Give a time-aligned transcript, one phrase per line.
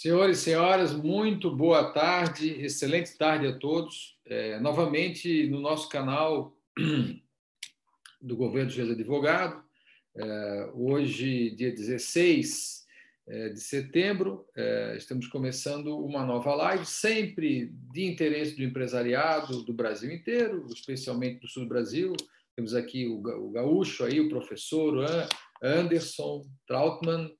[0.00, 4.16] Senhores e senhoras, muito boa tarde, excelente tarde a todos.
[4.24, 6.56] É, novamente no nosso canal
[8.18, 9.62] do Governo Jesus Advogado,
[10.16, 12.86] é, hoje, dia 16
[13.28, 19.74] é, de setembro, é, estamos começando uma nova live, sempre de interesse do empresariado do
[19.74, 22.14] Brasil inteiro, especialmente do sul do Brasil.
[22.56, 25.06] Temos aqui o gaúcho, aí, o professor
[25.62, 27.30] Anderson Trautmann,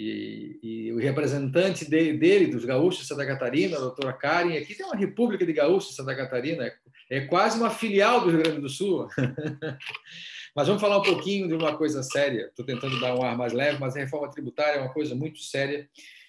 [0.00, 4.74] e, e, o representante dele, dele, dos gaúchos de Santa Catarina, a doutora Karen, aqui
[4.74, 6.74] tem uma República de Gaúchos de Santa Catarina, é,
[7.10, 9.06] é quase uma filial do Rio Grande do Sul.
[10.56, 12.46] mas vamos falar um pouquinho de uma coisa séria.
[12.46, 15.38] Estou tentando dar um ar mais leve, mas a reforma tributária é uma coisa muito
[15.40, 15.88] séria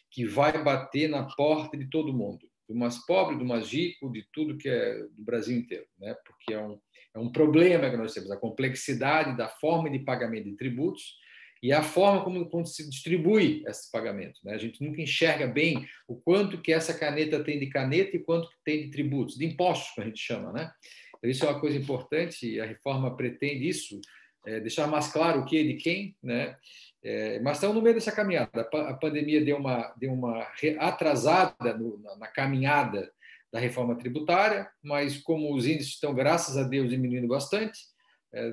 [0.09, 4.25] que vai bater na porta de todo mundo, do mais pobre, do mais rico, de
[4.33, 6.13] tudo que é do Brasil inteiro, né?
[6.25, 6.77] porque é um,
[7.15, 11.20] é um problema que nós temos, a complexidade da forma de pagamento de tributos
[11.61, 14.39] e a forma como, como se distribui esse pagamento.
[14.43, 14.53] Né?
[14.53, 18.49] A gente nunca enxerga bem o quanto que essa caneta tem de caneta e quanto
[18.65, 20.51] tem de tributos, de impostos, que a gente chama.
[20.51, 20.71] Né?
[21.17, 24.01] Então, isso é uma coisa importante, e a reforma pretende isso,
[24.45, 26.57] é, deixar mais claro o que é de quem, né?
[27.03, 28.61] É, mas estamos no meio dessa caminhada.
[28.61, 30.47] A pandemia deu uma, deu uma
[30.79, 33.11] atrasada no, na, na caminhada
[33.51, 38.00] da reforma tributária, mas como os índices estão, graças a Deus, diminuindo bastante, é,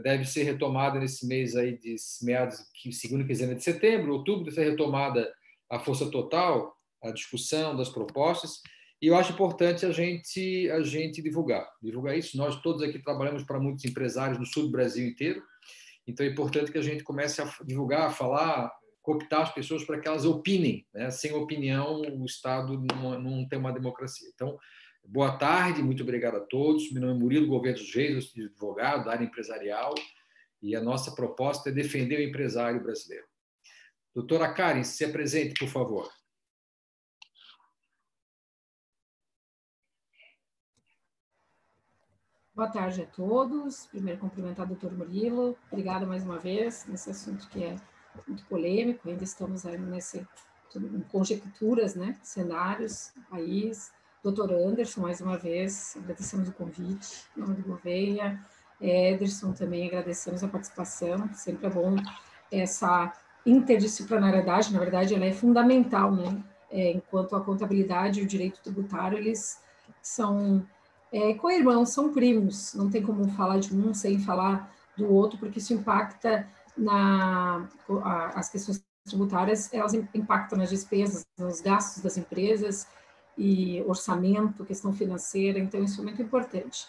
[0.03, 4.71] deve ser retomada nesse mês aí de meados, segunda quinzena de setembro, outubro, deve ser
[4.71, 5.33] retomada
[5.71, 8.61] a força total, a discussão das propostas,
[9.01, 12.37] e eu acho importante a gente a gente divulgar, divulgar isso.
[12.37, 15.43] Nós todos aqui trabalhamos para muitos empresários no sul do Brasil inteiro,
[16.07, 20.01] então é importante que a gente comece a divulgar, a falar, cooptar as pessoas para
[20.01, 20.87] que elas opinem.
[20.93, 21.11] Né?
[21.11, 24.29] Sem opinião, o Estado não, não tem uma democracia.
[24.35, 24.59] Então,
[25.11, 26.93] Boa tarde, muito obrigado a todos.
[26.93, 29.95] Meu nome é Murilo Governo dos Reis, advogado da área empresarial,
[30.61, 33.27] e a nossa proposta é defender o empresário brasileiro.
[34.15, 36.13] Doutora Karen, se apresente, por favor.
[42.55, 43.87] Boa tarde a todos.
[43.87, 45.57] Primeiro, cumprimentar o doutor Murilo.
[45.73, 47.77] Obrigada mais uma vez nesse assunto que é
[48.27, 49.09] muito polêmico.
[49.09, 50.29] Ainda estamos aí nesse,
[50.77, 52.21] em conjecturas, né?
[52.23, 53.91] cenários, país,
[54.23, 58.41] doutor Anderson, mais uma vez, agradecemos o convite, em nome do Gouveia,
[58.81, 61.97] Ederson também agradecemos a participação, sempre é bom
[62.51, 63.13] essa
[63.45, 66.43] interdisciplinariedade, na verdade, ela é fundamental, né?
[66.71, 69.59] É, enquanto a contabilidade e o direito tributário, eles
[70.03, 70.65] são
[71.11, 75.59] é, co-irmãos, são primos, não tem como falar de um sem falar do outro, porque
[75.59, 76.47] isso impacta
[76.77, 77.67] na
[78.03, 82.87] a, as questões tributárias, elas impactam nas despesas, nos gastos das empresas,
[83.39, 86.89] e orçamento, questão financeira, então isso é muito importante.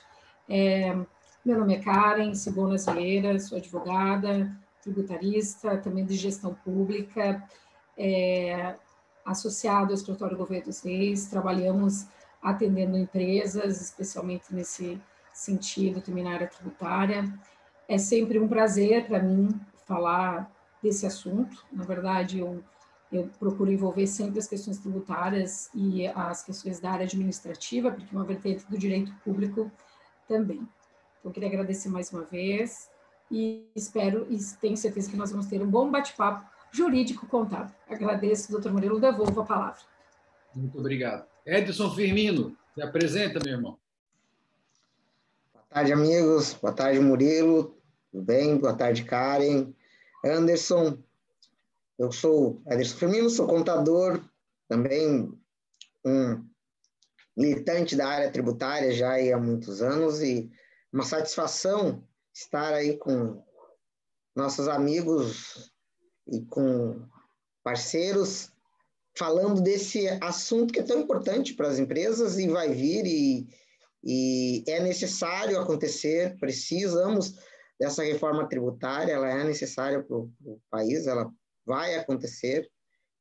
[0.49, 0.97] É,
[1.45, 4.51] meu nome é Karen Cibona Vieira, sou advogada,
[4.81, 7.43] tributarista, também de gestão pública,
[7.95, 8.75] é,
[9.23, 12.07] associado ao Escritório Governo dos Reis, trabalhamos
[12.41, 14.99] atendendo empresas, especialmente nesse
[15.31, 17.31] sentido, também na área tributária.
[17.87, 19.49] É sempre um prazer para mim
[19.85, 22.61] falar desse assunto, na verdade, um
[23.11, 28.17] eu procuro envolver sempre as questões tributárias e as questões da área administrativa, porque é
[28.17, 29.71] uma vertente do direito público
[30.27, 30.67] também.
[31.19, 32.89] Então, queria agradecer mais uma vez
[33.31, 37.73] e espero e tenho certeza que nós vamos ter um bom bate-papo jurídico contábil.
[37.89, 39.81] Agradeço, doutor Murilo, devolvo a palavra.
[40.55, 41.25] Muito obrigado.
[41.45, 43.77] Edson Firmino, se apresenta, meu irmão.
[45.51, 46.53] Boa tarde, amigos.
[46.53, 47.75] Boa tarde, Murilo.
[48.11, 48.57] Tudo bem?
[48.57, 49.73] Boa tarde, Karen.
[50.23, 50.97] Anderson,
[51.99, 54.23] eu sou Ederson Firmino, sou contador,
[54.69, 55.29] também
[56.05, 56.45] um
[57.37, 60.49] militante da área tributária já há muitos anos e
[60.93, 63.43] uma satisfação estar aí com
[64.33, 65.71] nossos amigos
[66.25, 67.05] e com
[67.63, 68.49] parceiros
[69.17, 73.47] falando desse assunto que é tão importante para as empresas e vai vir e,
[74.01, 77.35] e é necessário acontecer, precisamos
[77.77, 80.31] dessa reforma tributária, ela é necessária para o
[80.69, 81.29] país, ela
[81.65, 82.69] vai acontecer.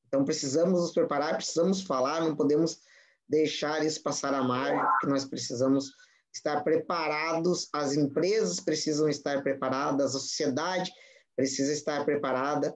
[0.06, 2.80] Então, precisamos nos preparar, precisamos falar, não podemos
[3.28, 5.90] deixar isso passar a margem, porque nós precisamos
[6.32, 10.90] estar preparados, as empresas precisam estar preparadas, a sociedade
[11.36, 12.74] precisa estar preparada,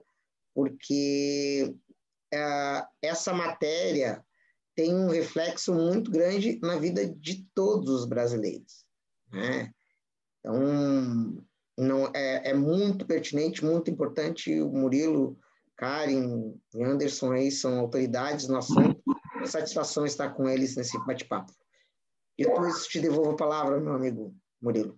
[0.53, 1.75] porque
[2.33, 4.23] é, essa matéria
[4.75, 8.85] tem um reflexo muito grande na vida de todos os brasileiros.
[9.31, 9.71] Né?
[10.39, 11.45] Então,
[11.77, 14.61] não, é, é muito pertinente, muito importante.
[14.61, 15.37] O Murilo
[15.75, 19.01] Karen e Anderson aí são autoridades no assunto.
[19.45, 21.51] Satisfação estar com eles nesse bate-papo.
[22.37, 24.97] Depois te devolvo a palavra, meu amigo Murilo.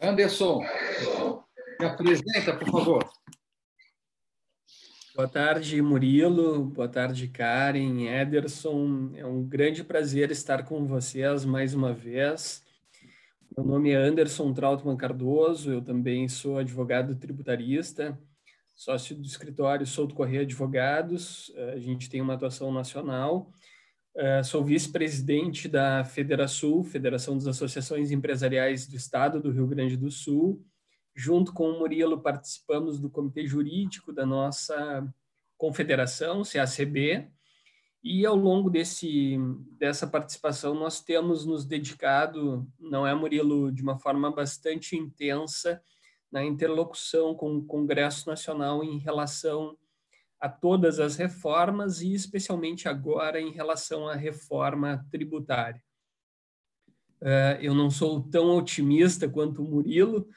[0.00, 0.60] Anderson,
[1.80, 3.12] me apresenta, por favor.
[5.14, 6.64] Boa tarde, Murilo.
[6.64, 9.12] Boa tarde, Karen, Ederson.
[9.14, 12.64] É um grande prazer estar com vocês mais uma vez.
[13.54, 18.18] Meu nome é Anderson Trautmann Cardoso, eu também sou advogado tributarista,
[18.74, 23.52] sócio do escritório Souto Correia Advogados, a gente tem uma atuação nacional.
[24.14, 30.10] Eh, sou vice-presidente da Federação, Federação das Associações Empresariais do Estado do Rio Grande do
[30.10, 30.62] Sul.
[31.14, 35.06] Junto com o Murilo, participamos do comitê jurídico da nossa
[35.56, 37.30] confederação, CACB,
[38.04, 39.38] e ao longo desse,
[39.78, 45.80] dessa participação, nós temos nos dedicado, não é, Murilo, de uma forma bastante intensa
[46.32, 49.76] na interlocução com o Congresso Nacional em relação
[50.40, 55.80] a todas as reformas e especialmente agora em relação à reforma tributária.
[57.20, 60.28] Uh, eu não sou tão otimista quanto o Murilo.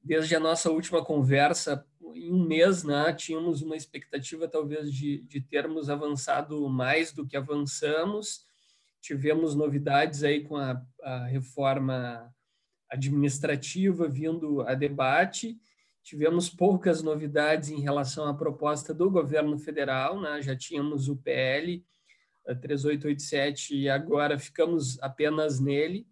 [0.00, 1.84] Desde a nossa última conversa,
[2.14, 7.36] em um mês, né, tínhamos uma expectativa talvez de, de termos avançado mais do que
[7.36, 8.46] avançamos.
[9.00, 12.32] Tivemos novidades aí com a, a reforma
[12.90, 15.58] administrativa vindo a debate
[16.08, 20.40] tivemos poucas novidades em relação à proposta do governo federal, né?
[20.40, 21.84] já tínhamos o PL
[22.62, 26.08] 3887 e agora ficamos apenas nele.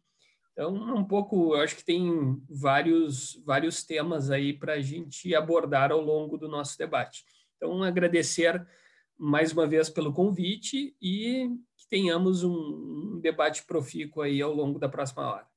[0.52, 5.90] Então, um pouco, eu acho que tem vários, vários temas aí para a gente abordar
[5.90, 7.24] ao longo do nosso debate.
[7.56, 8.66] Então, agradecer
[9.18, 14.78] mais uma vez pelo convite e que tenhamos um, um debate profícuo aí ao longo
[14.78, 15.55] da próxima hora.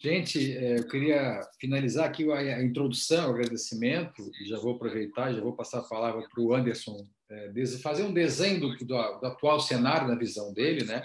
[0.00, 5.40] Gente, é, eu queria finalizar aqui a introdução, o agradecimento, e já vou aproveitar, já
[5.40, 7.50] vou passar a palavra para o Anderson é,
[7.82, 11.02] fazer um desenho do, do, do, atual cenário na visão dele, né?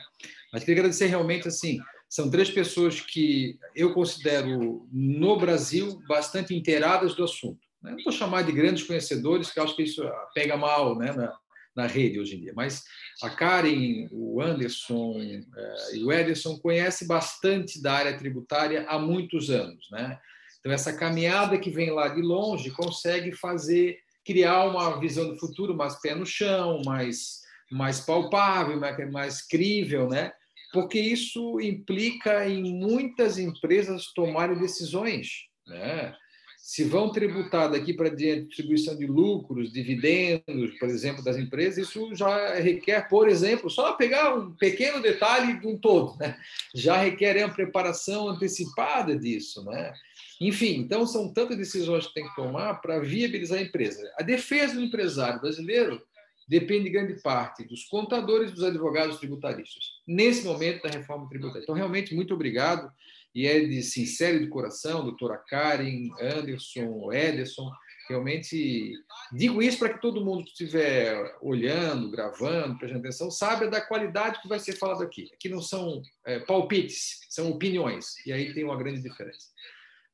[0.52, 7.16] Mas queria agradecer realmente, assim, são três pessoas que eu considero, no Brasil, bastante inteiradas
[7.16, 7.60] do assunto.
[7.82, 7.92] Né?
[7.98, 10.04] Não vou chamar de grandes conhecedores, porque acho que isso
[10.34, 11.36] pega mal né, na,
[11.76, 12.54] na rede hoje em dia.
[12.56, 12.84] Mas
[13.22, 19.50] a Karen, o Anderson eh, e o Ederson conhecem bastante da área tributária há muitos
[19.50, 19.88] anos.
[19.92, 20.18] Né?
[20.60, 25.76] Então, essa caminhada que vem lá de longe consegue fazer, criar uma visão do futuro
[25.76, 27.42] mais pé no chão, mais,
[27.72, 30.32] mais palpável, mais, mais crível, né?
[30.74, 35.48] porque isso implica em muitas empresas tomarem decisões.
[35.68, 36.16] Né?
[36.64, 42.16] Se vão tributar daqui para diante distribuição de lucros, dividendos, por exemplo, das empresas, isso
[42.16, 46.40] já requer, por exemplo, só pegar um pequeno detalhe de um todo, né?
[46.74, 49.62] já requer uma preparação antecipada disso.
[49.66, 49.94] Né?
[50.40, 54.10] Enfim, então são tantas decisões que tem que tomar para viabilizar a empresa.
[54.18, 56.02] A defesa do empresário brasileiro
[56.48, 61.64] depende grande parte dos contadores e dos advogados tributaristas, nesse momento da reforma tributária.
[61.64, 62.90] Então, realmente, muito obrigado
[63.34, 67.72] e é de sincero de coração, doutora Karen, Anderson, Ederson,
[68.08, 68.94] realmente
[69.32, 74.42] digo isso para que todo mundo que estiver olhando, gravando, prestando atenção, saiba da qualidade
[74.42, 75.30] que vai ser falado aqui.
[75.34, 79.48] Aqui não são é, palpites, são opiniões, e aí tem uma grande diferença.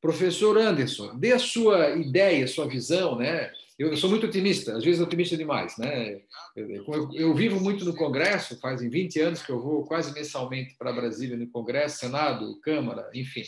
[0.01, 3.51] Professor Anderson, dê a sua ideia, sua visão, né?
[3.79, 6.19] Eu, sou muito otimista, às vezes otimista demais, né?
[6.53, 10.75] Eu, eu, eu, vivo muito no Congresso, fazem 20 anos que eu vou quase mensalmente
[10.77, 13.43] para Brasília no Congresso, Senado, Câmara, enfim,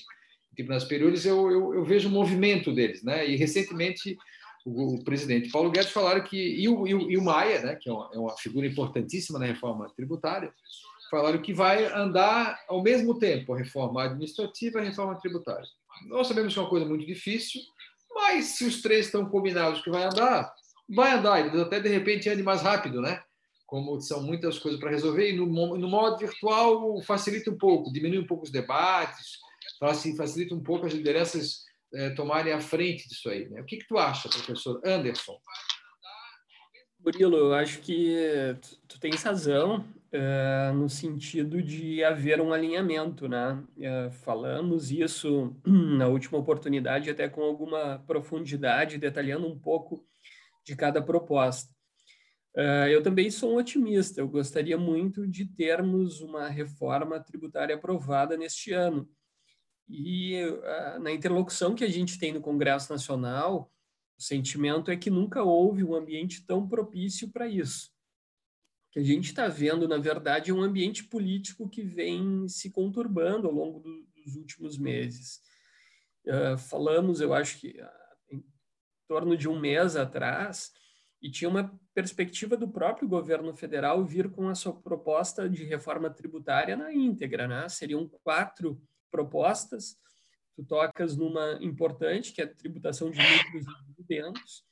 [0.80, 3.28] superiores, eu, eu, eu, vejo o movimento deles, né?
[3.28, 4.18] E recentemente
[4.66, 7.76] o, o presidente Paulo Guedes falaram que e o, e o, e o Maia, né?
[7.76, 10.54] Que é uma, é uma figura importantíssima na reforma tributária,
[11.10, 15.68] falaram que vai andar ao mesmo tempo a reforma administrativa e a reforma tributária.
[16.08, 17.62] Nós sabemos que é uma coisa muito difícil
[18.14, 20.54] mas se os três estão combinados que vai andar,
[20.90, 21.40] vai andar.
[21.62, 23.22] Até de repente andem mais rápido, né?
[23.66, 25.32] Como são muitas coisas para resolver.
[25.32, 29.40] E no, no modo virtual facilita um pouco, diminui um pouco os debates,
[30.18, 31.64] facilita um pouco as lideranças
[31.94, 33.50] é, tomarem a frente disso aí.
[33.50, 33.62] Né?
[33.62, 35.38] O que, que tu acha, professor Anderson?
[37.04, 38.16] Murilo, eu acho que
[38.88, 39.84] tu tens razão
[40.76, 43.64] no sentido de haver um alinhamento, né?
[43.78, 50.06] Uh, falamos isso na última oportunidade, até com alguma profundidade, detalhando um pouco
[50.66, 51.74] de cada proposta.
[52.58, 58.36] Uh, eu também sou um otimista, eu gostaria muito de termos uma reforma tributária aprovada
[58.36, 59.10] neste ano.
[59.90, 60.40] E
[61.02, 63.70] na interlocução que a gente tem no Congresso Nacional,
[64.18, 67.91] o sentimento é que nunca houve um ambiente tão propício para isso.
[68.92, 73.48] Que a gente está vendo, na verdade, é um ambiente político que vem se conturbando
[73.48, 75.42] ao longo do, dos últimos meses.
[76.26, 78.44] Uh, falamos, eu acho que uh, em
[79.08, 80.72] torno de um mês atrás,
[81.22, 86.10] e tinha uma perspectiva do próprio governo federal vir com a sua proposta de reforma
[86.10, 87.70] tributária na íntegra, né?
[87.70, 89.98] Seriam quatro propostas,
[90.56, 94.66] tu tocas numa importante, que é a tributação de lucros e dividendos.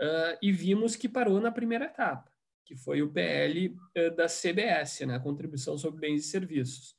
[0.00, 2.30] uh, e vimos que parou na primeira etapa,
[2.68, 6.94] que foi o PL uh, da CBS, né, a Contribuição sobre Bens e Serviços.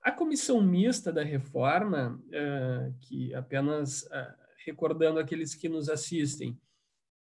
[0.00, 4.08] A comissão mista da reforma, uh, que apenas
[4.64, 6.56] recordando aqueles que nos assistem,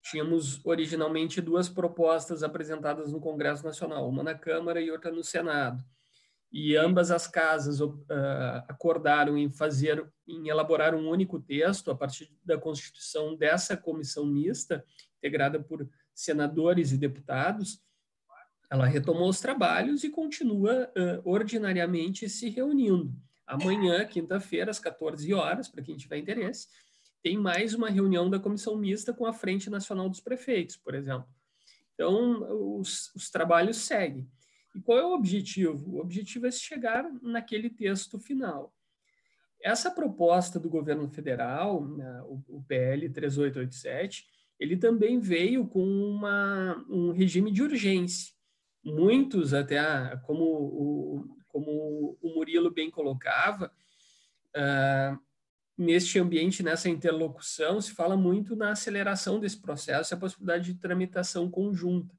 [0.02, 5.82] tínhamos originalmente duas propostas apresentadas no Congresso Nacional, uma na Câmara e outra no Senado
[6.54, 7.80] e ambas as casas
[8.68, 14.84] acordaram em fazer, em elaborar um único texto a partir da constituição dessa comissão mista,
[15.18, 17.82] integrada por senadores e deputados.
[18.70, 23.14] Ela retomou os trabalhos e continua uh, ordinariamente se reunindo.
[23.46, 26.68] Amanhã, quinta-feira, às 14 horas, para quem tiver interesse,
[27.22, 31.28] tem mais uma reunião da comissão mista com a Frente Nacional dos Prefeitos, por exemplo.
[31.94, 34.28] Então, os, os trabalhos seguem.
[34.74, 35.96] E qual é o objetivo?
[35.96, 38.74] O objetivo é chegar naquele texto final.
[39.62, 44.26] Essa proposta do governo federal, né, o, PL 3887,
[44.58, 48.32] ele também veio com uma, um regime de urgência.
[48.82, 49.80] Muitos, até
[50.24, 53.72] como o, como o Murilo bem colocava,
[54.56, 55.18] uh,
[55.76, 60.78] neste ambiente, nessa interlocução, se fala muito na aceleração desse processo e a possibilidade de
[60.78, 62.14] tramitação conjunta.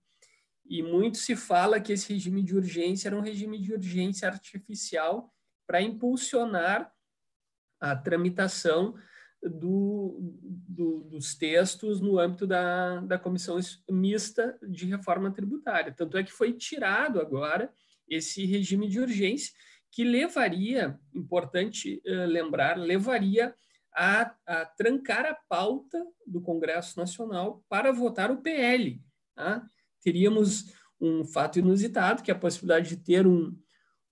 [0.67, 5.31] E muito se fala que esse regime de urgência era um regime de urgência artificial
[5.67, 6.91] para impulsionar
[7.79, 8.95] a tramitação
[9.49, 10.17] do,
[10.67, 13.59] do, dos textos no âmbito da, da comissão
[13.89, 15.93] mista de reforma tributária.
[15.93, 17.71] Tanto é que foi tirado agora
[18.07, 19.53] esse regime de urgência,
[19.91, 23.55] que levaria, importante uh, lembrar, levaria
[23.93, 29.01] a, a, trancar a pauta do Congresso Nacional para votar o PL.
[29.33, 29.65] Tá?
[30.05, 30.71] teríamos
[31.01, 33.57] um fato inusitado, que é a possibilidade de ter um,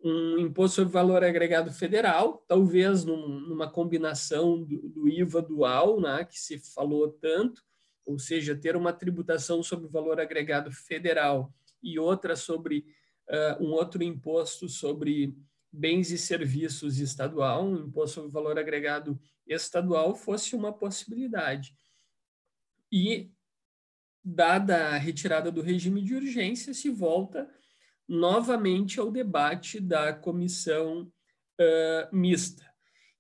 [0.03, 6.25] um imposto sobre valor agregado federal, talvez num, numa combinação do, do, IVA dual, né,
[6.25, 7.63] que se falou tanto,
[8.05, 12.85] ou seja, ter uma tributação sobre valor agregado federal e outra sobre
[13.29, 15.33] uh, um outro imposto sobre
[15.71, 19.17] bens e serviços estadual, um imposto sobre valor agregado
[19.47, 21.73] estadual, fosse uma possibilidade.
[22.91, 23.31] E
[24.21, 27.49] dada a retirada do regime de urgência, se volta
[28.07, 31.11] novamente ao debate da comissão
[31.59, 32.63] uh, mista.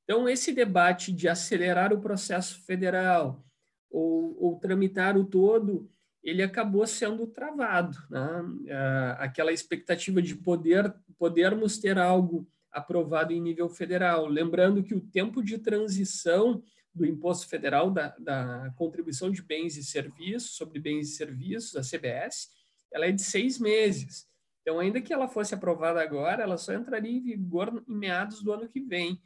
[0.03, 3.43] Então, esse debate de acelerar o processo federal
[3.89, 5.89] ou, ou tramitar o todo,
[6.21, 7.97] ele acabou sendo travado.
[8.09, 8.41] Né?
[8.41, 14.27] Uh, aquela expectativa de poder podermos ter algo aprovado em nível federal.
[14.27, 16.61] Lembrando que o tempo de transição
[16.93, 21.81] do Imposto Federal da, da Contribuição de Bens e Serviços, sobre bens e serviços, a
[21.81, 22.49] CBS,
[22.91, 24.27] ela é de seis meses.
[24.63, 28.53] Então, ainda que ela fosse aprovada agora, ela só entraria em vigor em meados do
[28.53, 29.21] ano que vem.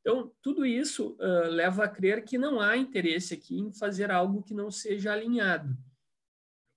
[0.00, 4.42] Então, tudo isso uh, leva a crer que não há interesse aqui em fazer algo
[4.42, 5.76] que não seja alinhado.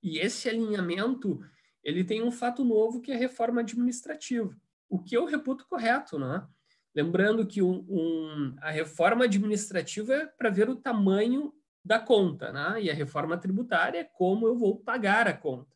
[0.01, 1.39] E esse alinhamento,
[1.83, 4.55] ele tem um fato novo que é a reforma administrativa,
[4.89, 6.47] o que eu reputo correto, não é?
[6.95, 12.81] Lembrando que um, um, a reforma administrativa é para ver o tamanho da conta, né?
[12.81, 15.75] e a reforma tributária é como eu vou pagar a conta.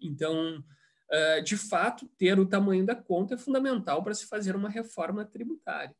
[0.00, 0.62] Então,
[1.10, 5.24] uh, de fato, ter o tamanho da conta é fundamental para se fazer uma reforma
[5.24, 5.94] tributária.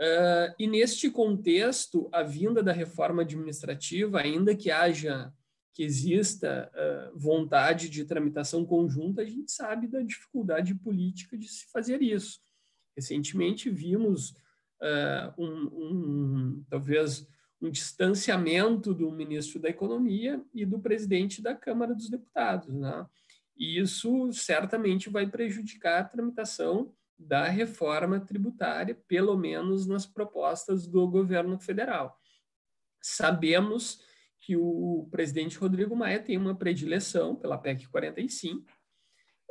[0.00, 5.32] Uh, e neste contexto, a vinda da reforma administrativa, ainda que haja,
[5.72, 11.66] que exista uh, vontade de tramitação conjunta, a gente sabe da dificuldade política de se
[11.70, 12.40] fazer isso.
[12.96, 14.34] Recentemente vimos
[15.38, 17.24] um, um, talvez
[17.62, 22.74] um distanciamento do ministro da Economia e do presidente da Câmara dos Deputados.
[22.74, 23.06] Né?
[23.56, 31.06] E isso certamente vai prejudicar a tramitação da reforma tributária, pelo menos nas propostas do
[31.06, 32.18] governo federal.
[33.00, 34.02] Sabemos
[34.40, 38.66] que o presidente Rodrigo Maia tem uma predileção pela PEC 45,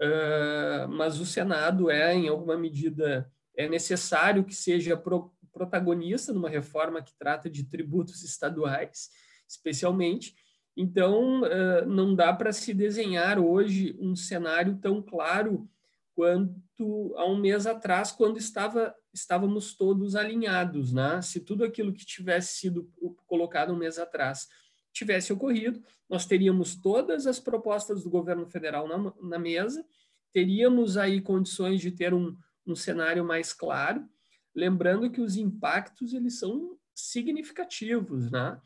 [0.01, 6.50] uh, mas o Senado é, em alguma medida, é necessário que seja pro, protagonista numa
[6.50, 9.10] reforma que trata de tributos estaduais,
[9.48, 10.36] especialmente.
[10.75, 11.42] Então,
[11.86, 15.70] não dá para se desenhar hoje um cenário tão claro
[16.16, 20.94] quanto há um mês atrás, quando estava, estávamos todos alinhados.
[20.94, 21.22] Né?
[21.22, 22.90] Se tudo aquilo que tivesse sido
[23.28, 24.48] colocado um mês atrás
[24.94, 29.86] tivesse ocorrido, nós teríamos todas as propostas do governo federal na, na mesa,
[30.34, 32.36] teríamos aí condições de ter um,
[32.68, 34.06] um cenário mais claro,
[34.54, 38.60] lembrando que os impactos eles são significativos, né?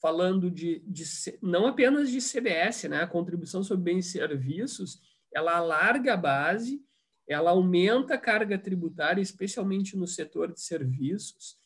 [0.00, 1.04] Falando de, de
[1.42, 3.02] não apenas de CBS, né?
[3.02, 5.00] A contribuição sobre bens e serviços,
[5.32, 6.82] ela alarga a base,
[7.28, 11.58] ela aumenta a carga tributária, especialmente no setor de serviços,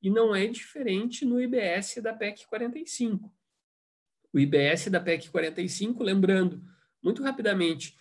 [0.00, 3.34] e não é diferente no IBS da PEC 45.
[4.32, 6.62] o IBS da PEC 45, lembrando,
[7.02, 7.96] muito rapidamente,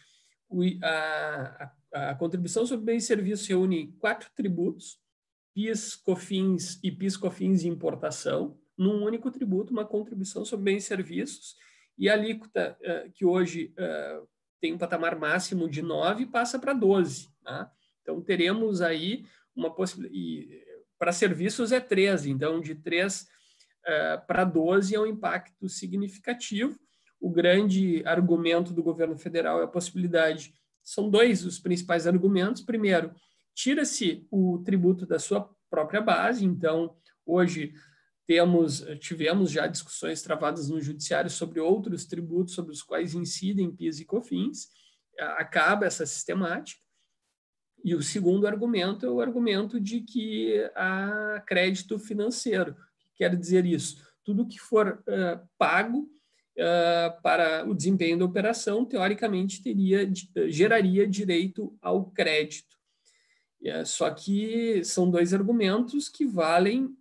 [0.50, 5.00] o, a, a, a, contribuição sobre bens e serviços reúne quatro tributos,
[5.53, 10.88] PIS, COFINS e PIS, COFINS de importação, num único tributo, uma contribuição sobre bens e
[10.88, 11.55] serviços,
[11.98, 14.27] e a alíquota uh, que hoje uh,
[14.62, 17.29] tem um patamar máximo de 9 passa para 12.
[17.43, 17.72] Tá?
[18.01, 20.65] Então, teremos aí uma possibilidade.
[21.00, 23.27] Para serviços é 13, então de 3 uh,
[24.27, 26.79] para 12 é um impacto significativo.
[27.19, 30.53] O grande argumento do governo federal é a possibilidade.
[30.84, 32.62] São dois os principais argumentos.
[32.62, 33.12] Primeiro,
[33.55, 37.74] tira-se o tributo da sua própria base, então, hoje
[38.27, 44.01] temos, tivemos já discussões travadas no judiciário sobre outros tributos sobre os quais incidem PIS
[44.01, 44.67] e COFINS,
[45.17, 46.81] acaba essa sistemática.
[47.84, 52.75] E o segundo argumento é o argumento de que há crédito financeiro.
[53.15, 54.05] Quer dizer isso?
[54.25, 60.12] Tudo que for uh, pago uh, para o desempenho da operação, teoricamente, teria,
[60.50, 62.76] geraria direito ao crédito.
[63.63, 66.95] É, só que são dois argumentos que valem,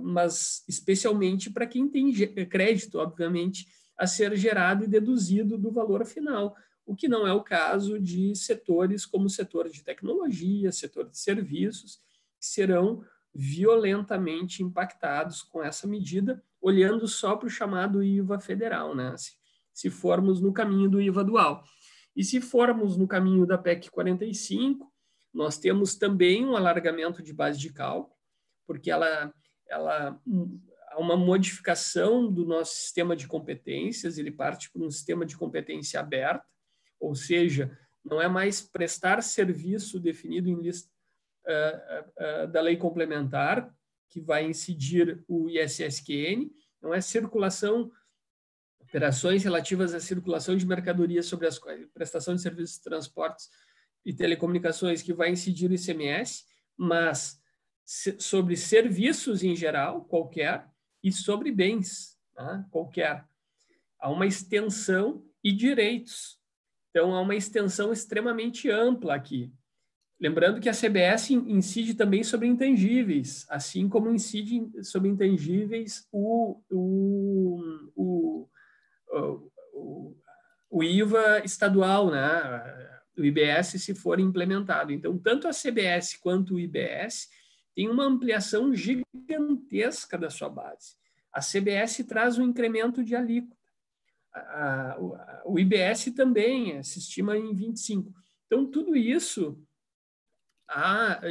[0.00, 2.12] mas especialmente para quem tem
[2.46, 3.66] crédito, obviamente,
[3.98, 6.54] a ser gerado e deduzido do valor final,
[6.86, 11.18] o que não é o caso de setores como o setor de tecnologia, setor de
[11.18, 11.98] serviços,
[12.38, 13.02] que serão
[13.34, 19.14] violentamente impactados com essa medida, olhando só para o chamado IVA federal, né?
[19.16, 19.32] Se,
[19.74, 21.64] se formos no caminho do IVA dual.
[22.14, 24.90] E se formos no caminho da PEC 45,
[25.36, 28.16] nós temos também um alargamento de base de cálculo,
[28.66, 29.32] porque ela,
[29.68, 30.18] ela
[30.96, 36.46] uma modificação do nosso sistema de competências, ele parte para um sistema de competência aberta,
[36.98, 40.90] ou seja, não é mais prestar serviço definido em lista
[41.46, 43.70] uh, uh, da lei complementar,
[44.08, 46.50] que vai incidir o ISSQN,
[46.80, 47.92] não é circulação,
[48.80, 51.60] operações relativas à circulação de mercadorias sobre as
[51.92, 53.50] prestação de serviços de transportes
[54.06, 56.44] e telecomunicações que vai incidir o ICMS,
[56.76, 57.42] mas
[58.20, 60.64] sobre serviços em geral, qualquer,
[61.02, 62.64] e sobre bens, tá?
[62.70, 63.24] qualquer.
[63.98, 66.38] Há uma extensão e direitos.
[66.90, 69.52] Então, há uma extensão extremamente ampla aqui.
[70.20, 77.90] Lembrando que a CBS incide também sobre intangíveis, assim como incide sobre intangíveis o, o,
[77.94, 78.48] o,
[79.74, 80.16] o,
[80.70, 82.95] o IVA estadual, né?
[83.16, 84.92] Do IBS se for implementado.
[84.92, 87.28] Então, tanto a CBS quanto o IBS
[87.74, 90.94] têm uma ampliação gigantesca da sua base.
[91.32, 93.56] A CBS traz um incremento de alíquota.
[95.44, 98.12] o IBS também se estima em 25.
[98.46, 99.58] Então, tudo isso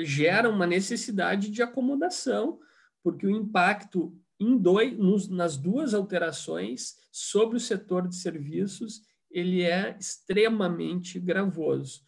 [0.03, 2.59] gera uma necessidade de acomodação,
[3.03, 9.01] porque o impacto em dois, nas duas alterações sobre o setor de serviços
[9.35, 12.07] ele é extremamente gravoso.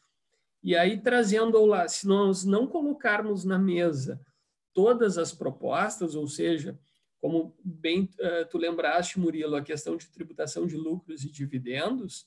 [0.63, 4.25] E aí, trazendo ao lado, se nós não colocarmos na mesa
[4.73, 6.79] todas as propostas, ou seja,
[7.19, 12.25] como bem uh, tu lembraste, Murilo, a questão de tributação de lucros e dividendos,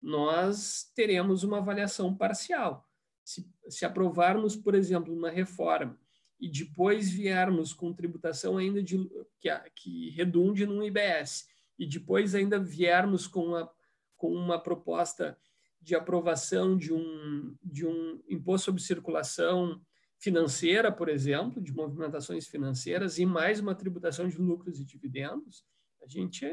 [0.00, 2.88] nós teremos uma avaliação parcial.
[3.22, 6.00] Se, se aprovarmos, por exemplo, uma reforma
[6.40, 8.96] e depois viermos com tributação ainda de,
[9.38, 11.46] que, que redunde no IBS,
[11.78, 13.70] e depois ainda viermos com a
[14.18, 15.38] com uma proposta
[15.80, 19.80] de aprovação de um, de um imposto sobre circulação
[20.18, 25.64] financeira, por exemplo, de movimentações financeiras, e mais uma tributação de lucros e dividendos,
[26.02, 26.44] a gente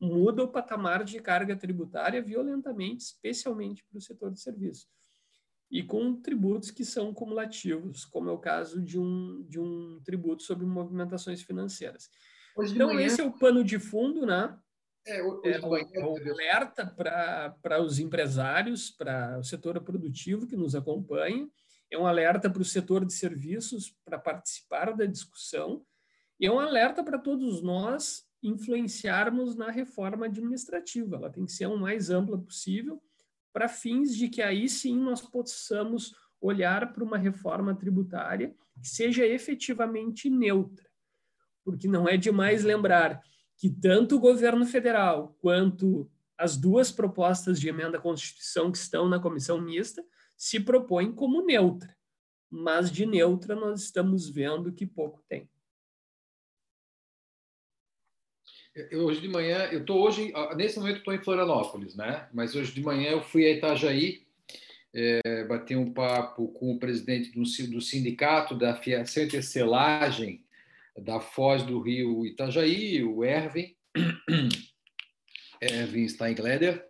[0.00, 4.88] muda o patamar de carga tributária violentamente, especialmente para o setor de serviços.
[5.70, 10.44] E com tributos que são cumulativos, como é o caso de um, de um tributo
[10.44, 12.08] sobre movimentações financeiras.
[12.72, 13.06] então, manhã...
[13.06, 14.56] esse é o pano de fundo, né?
[15.08, 15.58] É, o, é,
[16.04, 21.48] o, alerta para os empresários, para o setor produtivo que nos acompanha,
[21.90, 25.82] é um alerta para o setor de serviços para participar da discussão,
[26.38, 31.16] e é um alerta para todos nós influenciarmos na reforma administrativa.
[31.16, 33.02] Ela tem que ser o mais ampla possível,
[33.52, 39.26] para fins de que aí sim nós possamos olhar para uma reforma tributária que seja
[39.26, 40.86] efetivamente neutra.
[41.64, 43.20] Porque não é demais lembrar
[43.58, 49.08] que tanto o governo federal quanto as duas propostas de emenda à Constituição que estão
[49.08, 50.02] na comissão mista
[50.36, 51.94] se propõem como neutra,
[52.48, 55.50] mas de neutra nós estamos vendo que pouco tem.
[58.92, 62.28] Eu, hoje de manhã, eu estou hoje, nesse momento estou em Florianópolis, né?
[62.32, 64.24] Mas hoje de manhã eu fui a Itajaí,
[64.94, 70.44] é, bati um papo com o presidente do, do sindicato da fiação e tecelagem
[71.02, 73.74] da Foz do Rio Itajaí, o Erwin,
[75.60, 76.84] Erwin Steingleder,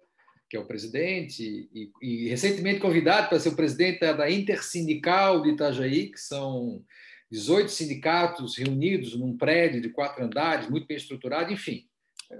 [0.49, 5.51] que é o presidente, e, e recentemente convidado para ser o presidente da Intersindical de
[5.51, 6.83] Itajaí, que são
[7.31, 11.85] 18 sindicatos reunidos num prédio de quatro andares, muito bem estruturado, enfim.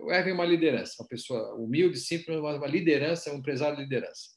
[0.03, 4.31] O Erwin é uma liderança, uma pessoa humilde, simples, uma liderança, um empresário de liderança.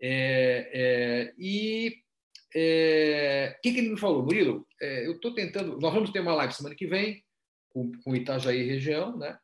[0.00, 2.03] É, é, e
[2.54, 4.22] é, o que, que, ele me falou?
[4.22, 5.78] Murilo, é, eu estou tentando.
[5.80, 7.22] Nós vamos ter uma live semana que vem
[7.70, 9.36] com, com Itajaí região, né?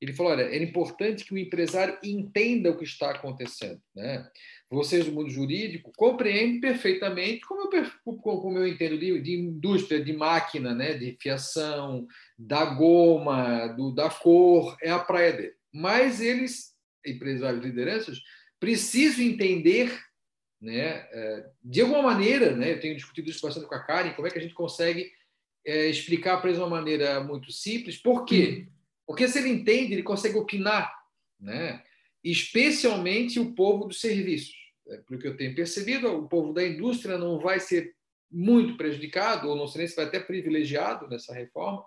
[0.00, 3.80] Ele falou: olha, é importante que o empresário entenda o que está acontecendo.
[3.94, 4.28] Né?
[4.70, 10.12] Vocês do mundo jurídico compreendem perfeitamente como eu, como eu entendo de, de indústria, de
[10.12, 10.94] máquina, né?
[10.94, 12.06] de fiação,
[12.38, 15.54] da goma, do, da cor, é a praia dele.
[15.72, 16.74] Mas eles,
[17.04, 18.20] empresários lideranças,
[18.60, 19.98] precisam entender
[20.66, 21.06] né?
[21.12, 22.72] É, de alguma maneira, né?
[22.72, 25.12] eu tenho discutido isso bastante com a Karen, como é que a gente consegue
[25.64, 27.96] é, explicar para eles de uma maneira muito simples.
[27.96, 28.66] Por quê?
[29.06, 30.92] Porque se ele entende, ele consegue opinar,
[31.40, 31.82] né?
[32.22, 34.56] especialmente o povo dos serviços.
[34.88, 37.94] É, pelo que eu tenho percebido, o povo da indústria não vai ser
[38.28, 41.84] muito prejudicado, ou não sei nem se vai até privilegiado nessa reforma,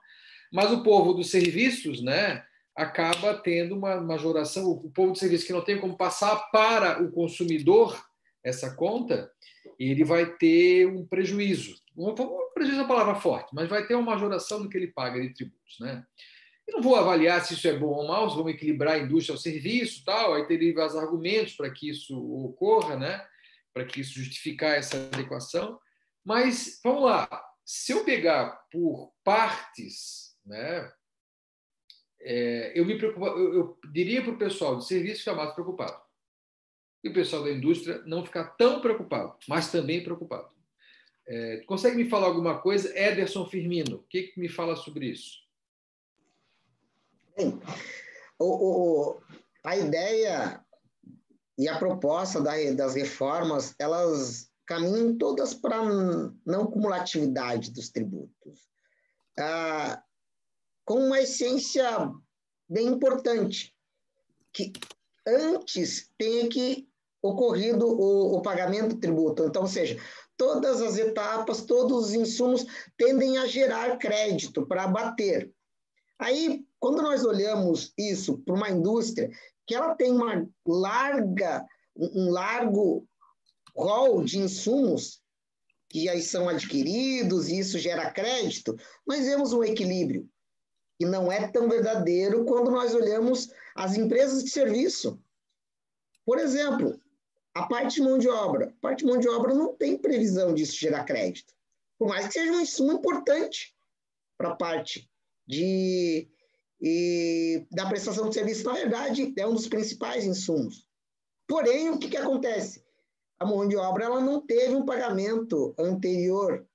[0.53, 5.51] mas o povo dos serviços né, acaba tendo uma majoração, o povo dos serviços que
[5.51, 8.08] não tem como passar para o consumidor
[8.43, 9.31] essa conta,
[9.77, 11.75] ele vai ter um prejuízo.
[11.97, 12.13] Um
[12.53, 15.33] prejuízo é uma palavra forte, mas vai ter uma majoração do que ele paga de
[15.33, 15.77] tributos.
[15.79, 16.03] Né?
[16.67, 19.33] Eu não vou avaliar se isso é bom ou mal, se vamos equilibrar a indústria
[19.33, 23.25] ao serviço, tal, aí teria os argumentos para que isso ocorra, né?
[23.73, 25.79] para que isso justificar essa adequação.
[26.23, 27.27] Mas vamos lá,
[27.65, 30.91] se eu pegar por partes, né?
[32.21, 36.01] É, eu me preocupo, eu, eu diria para o pessoal do serviço ficar mais preocupado.
[37.03, 40.49] E o pessoal da indústria não ficar tão preocupado, mas também preocupado.
[41.27, 42.91] É, consegue me falar alguma coisa?
[42.97, 45.37] Ederson Firmino, o que, que me fala sobre isso?
[47.37, 47.59] Bem,
[48.39, 49.21] o, o,
[49.63, 50.65] a ideia
[51.55, 55.83] e a proposta da, das reformas, elas caminham todas para
[56.45, 58.69] não cumulatividade dos tributos,
[59.37, 60.01] ah,
[60.83, 62.11] com uma essência
[62.67, 63.75] bem importante,
[64.51, 64.73] que
[65.27, 66.88] antes tenha que
[67.21, 69.43] ocorrido o, o pagamento do tributo.
[69.43, 69.99] Então, ou seja,
[70.37, 72.65] todas as etapas, todos os insumos
[72.97, 75.51] tendem a gerar crédito para abater.
[76.17, 79.29] Aí, quando nós olhamos isso para uma indústria
[79.65, 83.05] que ela tem uma larga, um largo
[83.75, 85.21] rol de insumos
[85.89, 90.29] que já são adquiridos e isso gera crédito, nós vemos um equilíbrio.
[90.99, 95.21] E não é tão verdadeiro quando nós olhamos as empresas de serviço.
[96.25, 96.99] Por exemplo,
[97.53, 98.67] a parte de mão de obra.
[98.67, 101.53] A parte de mão de obra não tem previsão disso gerar crédito.
[101.97, 103.75] Por mais que seja um insumo importante
[104.37, 105.09] para a parte
[105.47, 106.29] de
[106.81, 110.87] e da prestação de serviço, na verdade, é um dos principais insumos.
[111.45, 112.81] Porém, o que, que acontece?
[113.37, 116.65] A mão de obra ela não teve um pagamento anterior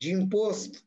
[0.00, 0.84] de imposto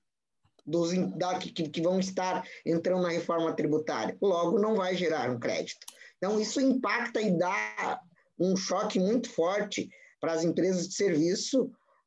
[0.65, 4.17] dos da, que, que vão estar entrando na reforma tributária.
[4.21, 5.85] Logo, não vai gerar um crédito.
[6.17, 8.01] Então, isso impacta e dá
[8.39, 11.65] um choque muito forte para as empresas de serviço,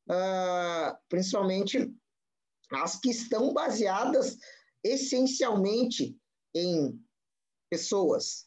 [0.09, 1.93] uh, principalmente
[2.73, 4.37] as que estão baseadas
[4.85, 6.17] essencialmente
[6.55, 7.01] em
[7.71, 8.47] pessoas.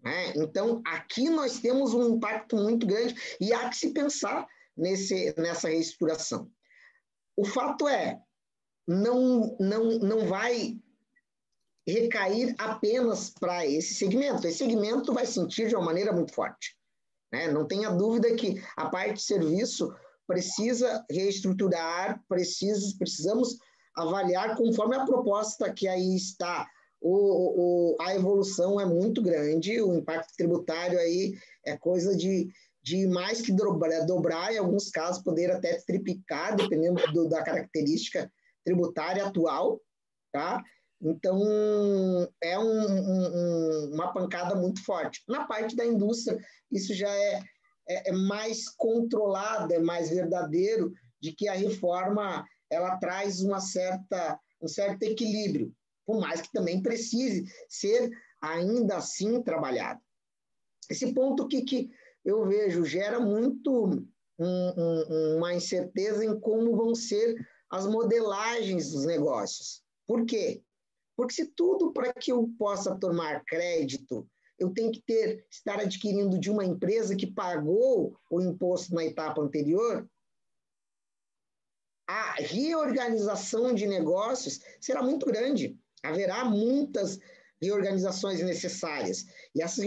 [0.00, 0.32] Né?
[0.36, 5.68] Então, aqui nós temos um impacto muito grande e há que se pensar nesse, nessa
[5.68, 6.50] reestruturação.
[7.36, 8.20] O fato é,
[8.86, 10.78] não, não, não vai
[11.86, 14.46] recair apenas para esse segmento.
[14.46, 16.77] Esse segmento vai sentir de uma maneira muito forte.
[17.32, 17.50] Né?
[17.50, 19.92] Não tenha dúvida que a parte de serviço
[20.26, 23.58] precisa reestruturar, precisa, precisamos
[23.96, 26.66] avaliar conforme a proposta que aí está.
[27.00, 32.50] O, o, a evolução é muito grande, o impacto tributário aí é coisa de,
[32.82, 38.30] de mais que dobrar, dobrar, em alguns casos poder até triplicar, dependendo do, da característica
[38.64, 39.80] tributária atual,
[40.32, 40.62] tá?
[41.00, 41.40] Então,
[42.42, 45.22] é um, um, uma pancada muito forte.
[45.28, 46.38] Na parte da indústria,
[46.72, 47.42] isso já é,
[47.88, 54.38] é, é, mais controlado, é mais verdadeiro, de que a reforma ela traz uma certa,
[54.60, 55.72] um certo equilíbrio,
[56.04, 58.10] por mais que também precise ser
[58.42, 60.00] ainda assim trabalhado.
[60.90, 61.90] Esse ponto que, que
[62.24, 64.04] eu vejo gera muito
[64.38, 67.34] um, uma incerteza em como vão ser
[67.70, 69.82] as modelagens dos negócios.
[70.06, 70.62] Por quê?
[71.18, 74.24] Porque se tudo para que eu possa tomar crédito,
[74.56, 79.42] eu tenho que ter estar adquirindo de uma empresa que pagou o imposto na etapa
[79.42, 80.08] anterior,
[82.08, 85.76] a reorganização de negócios será muito grande.
[86.04, 87.18] Haverá muitas
[87.60, 89.26] reorganizações necessárias.
[89.56, 89.84] E essas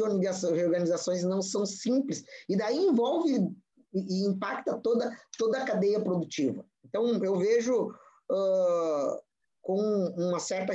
[0.51, 3.55] reorganizações não são simples, e daí envolve
[3.93, 6.65] e impacta toda, toda a cadeia produtiva.
[6.83, 9.21] Então, eu vejo uh,
[9.61, 9.79] com
[10.17, 10.73] uma certa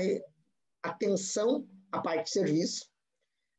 [0.87, 2.87] atenção à parte de serviço,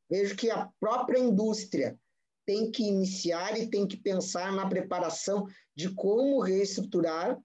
[0.10, 1.98] vejo que a própria indústria
[2.46, 7.38] tem que iniciar e tem que pensar na preparação de como reestruturar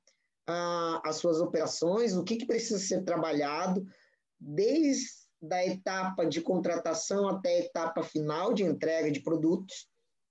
[0.48, 3.84] ah, as suas operações, o que, que precisa ser trabalhado,
[4.40, 9.88] desde a etapa de contratação até a etapa final de entrega de produtos,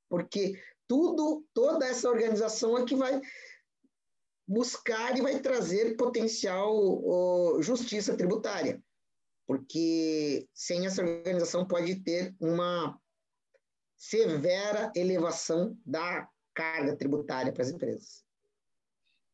[0.10, 3.20] porque tudo, toda essa organização é que vai
[4.48, 8.82] buscar e vai trazer potencial oh, justiça tributária,
[9.52, 12.98] porque sem essa organização pode ter uma
[13.98, 18.24] severa elevação da carga tributária para as empresas.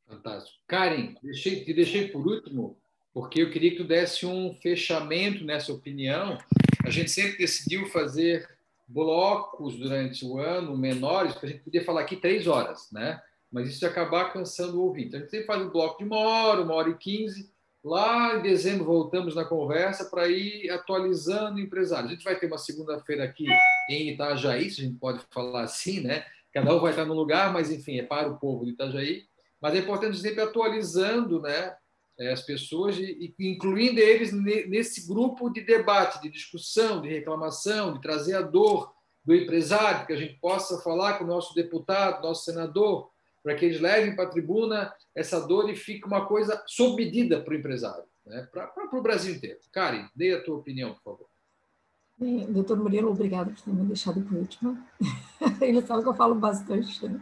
[0.08, 0.58] Fantástico.
[0.65, 2.80] Karen, deixei, te deixei por último,
[3.13, 6.36] porque eu queria que tu desse um fechamento nessa opinião.
[6.84, 8.49] A gente sempre decidiu fazer
[8.88, 13.21] blocos durante o ano menores, porque a gente podia falar aqui três horas, né?
[13.51, 15.15] Mas isso ia acabar cansando o ouvinte.
[15.15, 17.56] A gente sempre faz um bloco de uma hora, uma hora e quinze,
[17.88, 22.12] Lá em dezembro voltamos na conversa para ir atualizando empresários.
[22.12, 23.45] A gente vai ter uma segunda-feira aqui
[23.89, 26.26] em Itajaí, se a gente pode falar assim, né?
[26.54, 29.23] Cada um vai estar no lugar, mas enfim, é para o povo de Itajaí.
[29.62, 31.78] Mas é importante sempre atualizando, né?
[32.19, 32.97] Eh, as pessoas
[33.39, 38.91] incluindo eles nesse grupo de debate, de discussão, de reclamação, de trazer a dor
[39.23, 43.10] do empresário, que a gente possa falar com o nosso deputado, nosso senador,
[43.48, 47.40] para que eles levem para a tribuna essa dor e fique uma coisa sob medida
[47.40, 48.46] para o empresário, né?
[48.52, 49.58] para, o Brasil inteiro.
[49.72, 51.28] Karen, dê a tua opinião, por favor.
[52.18, 54.78] Bem, doutor Murilo, obrigado por ter me deixado por último.
[55.62, 57.08] Ele sabe que eu falo bastante.
[57.08, 57.22] Né?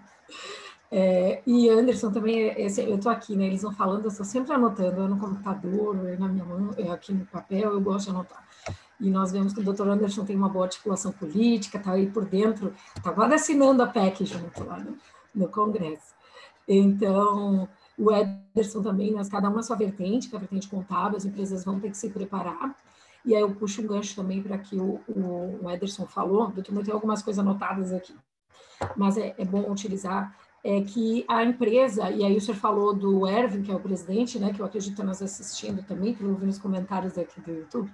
[0.91, 3.45] É, e Anderson também, esse, eu estou aqui, né?
[3.45, 7.27] Eles vão falando, eu estou sempre anotando, eu no computador, na minha mão, aqui no
[7.27, 8.43] papel, eu gosto de anotar.
[8.99, 12.25] E nós vemos que o doutor Anderson tem uma boa articulação política, está aí por
[12.25, 14.97] dentro, está quase assinando a PEC junto lá no,
[15.35, 16.14] no Congresso.
[16.67, 21.25] Então, o Ederson também, nós, cada uma sua vertente, que é a vertente contábil, as
[21.25, 22.75] empresas vão ter que se preparar.
[23.23, 26.63] E aí eu puxo um gancho também para que o, o, o Ederson falou, eu
[26.63, 28.15] também tenho algumas coisas anotadas aqui,
[28.95, 30.35] mas é, é bom utilizar.
[30.63, 34.39] É que a empresa, e aí o senhor falou do Erwin, que é o presidente,
[34.39, 37.91] né, que eu acredito que nós assistindo também, que eu nos comentários aqui do YouTube,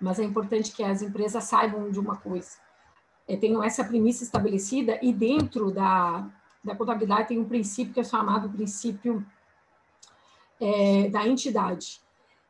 [0.00, 2.50] mas é importante que as empresas saibam de uma coisa,
[3.26, 6.28] é, tenham essa premissa estabelecida e dentro da,
[6.64, 9.24] da contabilidade tem um princípio que é chamado princípio
[10.60, 12.00] é, da entidade.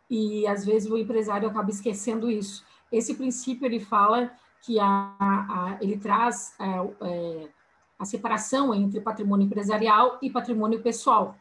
[0.09, 2.65] E às vezes o empresário acaba esquecendo isso.
[2.93, 4.31] Esse princípio ele fala
[4.63, 4.87] que a,
[5.19, 7.49] a ele traz a, é, é,
[7.99, 11.37] a separação entre patrimônio empresarial e patrimônio pessoal,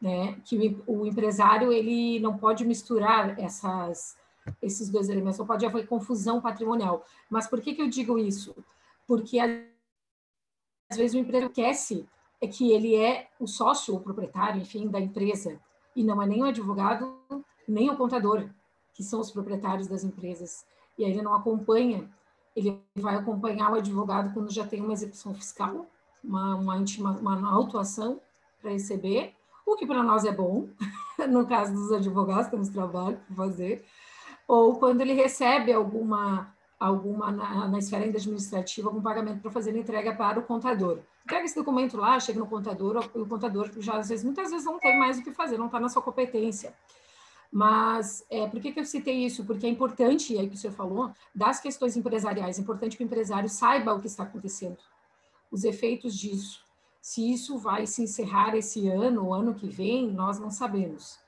[0.00, 0.36] né?
[0.44, 4.16] Que o, o empresário ele não pode misturar essas
[4.62, 7.04] esses dois elementos, não pode haver confusão patrimonial.
[7.28, 8.54] Mas por que que eu digo isso?
[9.06, 9.38] Porque
[10.96, 12.06] vezes o empresário esquece
[12.40, 15.60] é que ele é o sócio ou proprietário, enfim, da empresa,
[15.94, 17.14] e não é nem o advogado,
[17.66, 18.48] nem o contador,
[18.94, 20.64] que são os proprietários das empresas.
[20.96, 22.08] E aí ele não acompanha,
[22.54, 25.86] ele vai acompanhar o advogado quando já tem uma execução fiscal,
[26.22, 26.76] uma, uma,
[27.20, 28.20] uma autuação
[28.60, 29.34] para receber,
[29.66, 30.68] o que para nós é bom,
[31.28, 33.84] no caso dos advogados, temos trabalho para fazer,
[34.46, 40.14] ou quando ele recebe alguma alguma na, na esfera administrativa, algum pagamento para fazer entrega
[40.14, 41.00] para o contador.
[41.24, 44.78] Entrega esse documento lá, chega no contador, o contador já às vezes, muitas vezes não
[44.78, 46.72] tem mais o que fazer, não está na sua competência.
[47.50, 49.44] Mas é, por que, que eu citei isso?
[49.44, 53.06] Porque é importante, aí que o senhor falou, das questões empresariais, é importante que o
[53.06, 54.78] empresário saiba o que está acontecendo,
[55.50, 56.62] os efeitos disso.
[57.00, 61.18] Se isso vai se encerrar esse ano, o ano que vem, nós não sabemos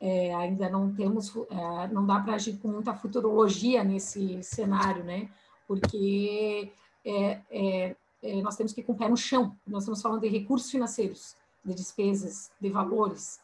[0.00, 5.28] é, ainda não temos, é, não dá para agir com muita futurologia nesse cenário, né?
[5.66, 6.70] Porque
[7.04, 9.56] é, é, é, nós temos que ir com o pé no chão.
[9.66, 13.40] Nós estamos falando de recursos financeiros, de despesas, de valores,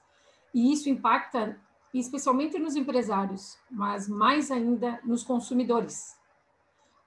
[0.55, 1.59] e isso impacta
[1.95, 6.17] especialmente nos empresários, mas mais ainda nos consumidores,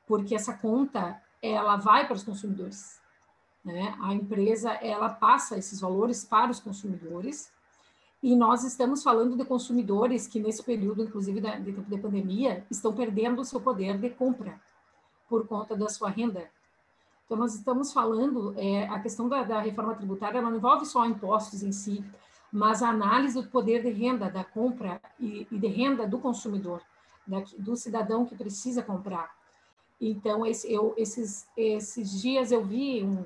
[0.07, 2.99] porque essa conta ela vai para os consumidores,
[3.63, 3.95] né?
[4.01, 7.51] A empresa ela passa esses valores para os consumidores
[8.21, 12.65] e nós estamos falando de consumidores que, nesse período, inclusive da, de tempo de pandemia,
[12.71, 14.59] estão perdendo o seu poder de compra
[15.29, 16.49] por conta da sua renda.
[17.25, 21.63] Então, nós estamos falando, é, a questão da, da reforma tributária não envolve só impostos
[21.63, 22.03] em si,
[22.51, 26.81] mas a análise do poder de renda, da compra e, e de renda do consumidor,
[27.27, 29.35] da, do cidadão que precisa comprar.
[29.99, 33.25] Então, esse, eu, esses, esses dias eu vi um,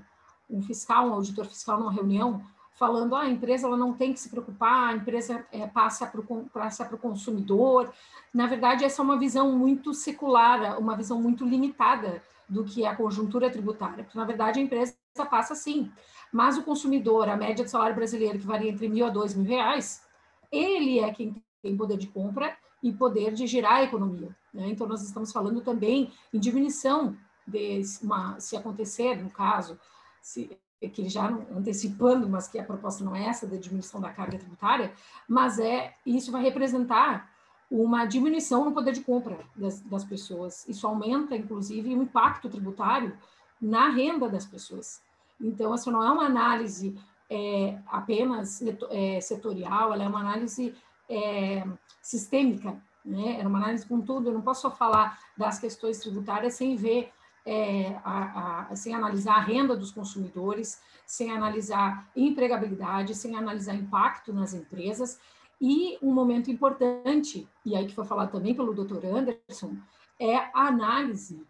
[0.49, 2.41] um fiscal, um auditor fiscal numa reunião,
[2.79, 6.21] falando ah, a empresa ela não tem que se preocupar, a empresa é, passa para
[6.21, 7.93] o consumidor.
[8.33, 12.87] Na verdade, essa é uma visão muito secular, uma visão muito limitada do que é
[12.87, 14.05] a conjuntura tributária.
[14.05, 14.95] Porque, na verdade, a empresa
[15.29, 15.91] passa sim,
[16.31, 19.45] mas o consumidor, a média de salário brasileiro, que varia entre mil a dois mil
[19.45, 20.01] reais,
[20.49, 24.33] ele é quem tem poder de compra e poder de gerar a economia.
[24.53, 24.69] Né?
[24.69, 27.15] Então, nós estamos falando também em diminuição,
[27.45, 29.77] de uma, se acontecer, no caso,
[30.21, 34.11] se, que ele já antecipando, mas que a proposta não é essa da diminuição da
[34.11, 34.93] carga tributária,
[35.27, 37.29] mas é isso vai representar
[37.69, 40.67] uma diminuição no poder de compra das, das pessoas.
[40.67, 43.15] Isso aumenta, inclusive, o impacto tributário
[43.61, 45.01] na renda das pessoas.
[45.39, 46.97] Então, essa não é uma análise
[47.29, 50.73] é, apenas é, setorial, ela é uma análise
[51.07, 51.63] é,
[52.01, 53.39] sistêmica, né?
[53.39, 54.29] É uma análise com tudo.
[54.29, 57.11] Eu não posso só falar das questões tributárias sem ver
[57.45, 64.33] é, a, a, sem analisar a renda dos consumidores, sem analisar empregabilidade, sem analisar impacto
[64.33, 65.19] nas empresas.
[65.61, 69.75] E um momento importante, e aí que foi falado também pelo doutor Anderson,
[70.19, 71.45] é a análise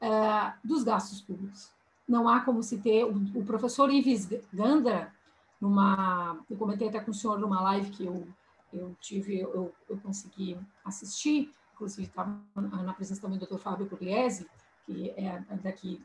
[0.00, 1.70] é, dos gastos públicos.
[2.06, 3.04] Não há como se ter.
[3.04, 5.12] O, o professor Ives Gandra,
[5.60, 8.26] numa, eu comentei até com o senhor numa live que eu,
[8.72, 14.46] eu tive, eu, eu consegui assistir, inclusive estava na presença também do doutor Fábio Pugliese,
[14.84, 16.02] que é daqui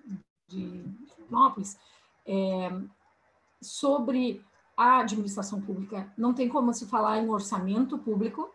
[0.48, 0.84] de
[1.16, 1.78] Florianópolis,
[2.26, 2.70] é,
[3.62, 4.44] sobre
[4.76, 6.12] a administração pública.
[6.18, 8.50] Não tem como se falar em orçamento público,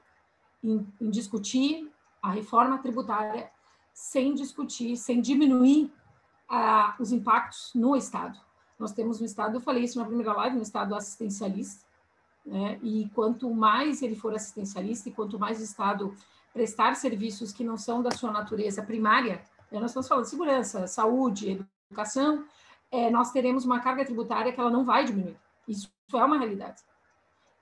[0.62, 1.90] em, em discutir
[2.22, 3.50] a reforma tributária,
[3.92, 5.92] sem discutir, sem diminuir
[6.98, 8.38] os impactos no Estado.
[8.78, 11.84] Nós temos um Estado, eu falei isso na primeira live, um Estado assistencialista,
[12.44, 12.78] né?
[12.82, 16.14] e quanto mais ele for assistencialista e quanto mais o Estado
[16.52, 21.66] prestar serviços que não são da sua natureza primária, nós estamos falando de segurança, saúde,
[21.88, 22.44] educação,
[22.90, 25.36] é, nós teremos uma carga tributária que ela não vai diminuir.
[25.66, 26.82] Isso é uma realidade.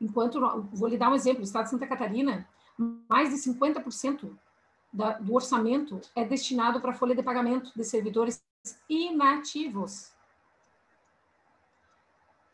[0.00, 0.40] Enquanto,
[0.72, 2.46] vou lhe dar um exemplo, o Estado de Santa Catarina,
[3.08, 4.30] mais de 50%
[4.92, 8.42] da, do orçamento é destinado para a folha de pagamento de servidores
[8.88, 10.12] inativos.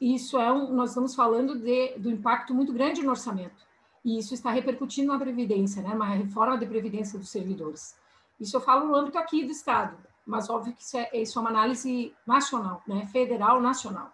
[0.01, 3.67] Isso é um, nós estamos falando de, do impacto muito grande no orçamento.
[4.05, 5.95] E isso está repercutindo na Previdência, né?
[5.95, 7.97] uma reforma de Previdência dos servidores.
[8.41, 9.97] Isso eu falo no âmbito aqui do Estado,
[10.27, 13.07] mas óbvio que isso é, isso é uma análise nacional, né?
[13.07, 14.13] federal, nacional.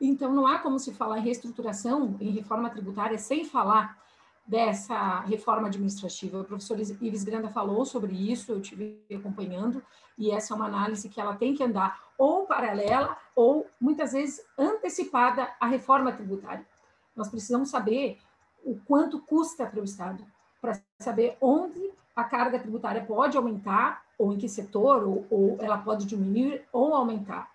[0.00, 3.98] Então, não há como se falar em reestruturação, em reforma tributária, sem falar
[4.46, 6.40] dessa reforma administrativa.
[6.40, 9.82] O professor Ives Granda falou sobre isso, eu estive acompanhando,
[10.18, 14.44] e essa é uma análise que ela tem que andar ou paralela ou, muitas vezes,
[14.58, 16.66] antecipada à reforma tributária.
[17.14, 18.18] Nós precisamos saber
[18.64, 20.24] o quanto custa para o Estado,
[20.60, 25.78] para saber onde a carga tributária pode aumentar, ou em que setor, ou, ou ela
[25.78, 27.50] pode diminuir ou aumentar.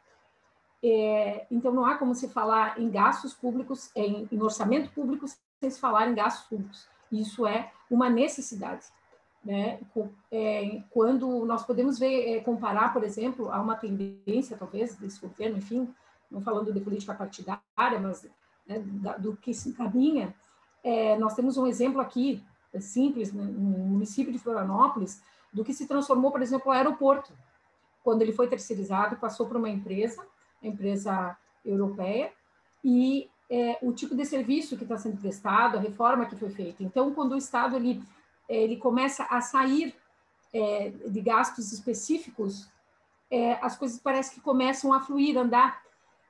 [0.84, 5.70] É, então, não há como se falar em gastos públicos, em, em, orçamento público, sem
[5.70, 6.88] se falar em gastos públicos.
[7.12, 8.86] Isso é uma necessidade.
[9.44, 9.80] Né?
[10.32, 15.58] É, quando nós podemos ver, é, comparar, por exemplo, a uma tendência, talvez, desse governo,
[15.58, 15.88] enfim,
[16.30, 18.28] não falando de política partidária, mas
[18.68, 18.80] né,
[19.20, 20.36] do que se encaminha,
[20.84, 22.44] é, nós temos um exemplo aqui
[22.82, 25.22] simples, né, no município de Florianópolis,
[25.54, 27.32] do que se transformou, por exemplo, o aeroporto.
[28.04, 30.22] Quando ele foi terceirizado, passou para uma empresa,
[30.62, 32.32] empresa europeia,
[32.84, 36.84] e é, o tipo de serviço que está sendo prestado, a reforma que foi feita.
[36.84, 38.04] Então, quando o Estado ele,
[38.50, 39.96] é, ele começa a sair
[40.54, 42.70] é, de gastos específicos,
[43.30, 45.84] é, as coisas parece que começam a fluir, andar.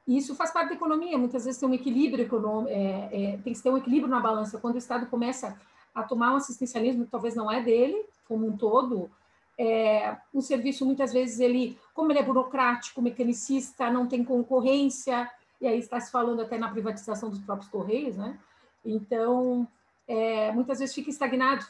[0.08, 1.18] E isso faz parte da economia.
[1.18, 4.60] Muitas vezes tem um equilíbrio econômico, é, é, tem que ter um equilíbrio na balança.
[4.60, 5.60] Quando o Estado começa
[6.04, 9.10] tomar um assistencialismo que talvez não é dele, como um todo.
[9.58, 15.30] É, o serviço, muitas vezes, ele, como ele é burocrático, mecanicista, não tem concorrência,
[15.62, 18.38] e aí está se falando até na privatização dos próprios Correios, né?
[18.84, 19.68] Então,
[20.08, 21.66] é, muitas vezes fica estagnado.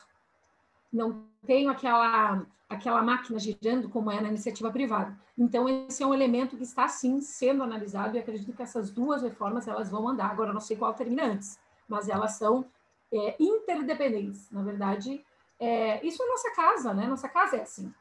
[0.91, 5.17] Não tem aquela, aquela máquina girando como é na iniciativa privada.
[5.37, 9.21] Então, esse é um elemento que está, sim, sendo analisado e acredito que essas duas
[9.21, 10.31] reformas, elas vão andar.
[10.31, 12.65] Agora, não sei qual termina antes, mas elas são
[13.13, 14.49] é, interdependentes.
[14.51, 15.23] Na verdade,
[15.59, 17.07] é, isso é nossa casa, né?
[17.07, 17.93] Nossa casa é assim.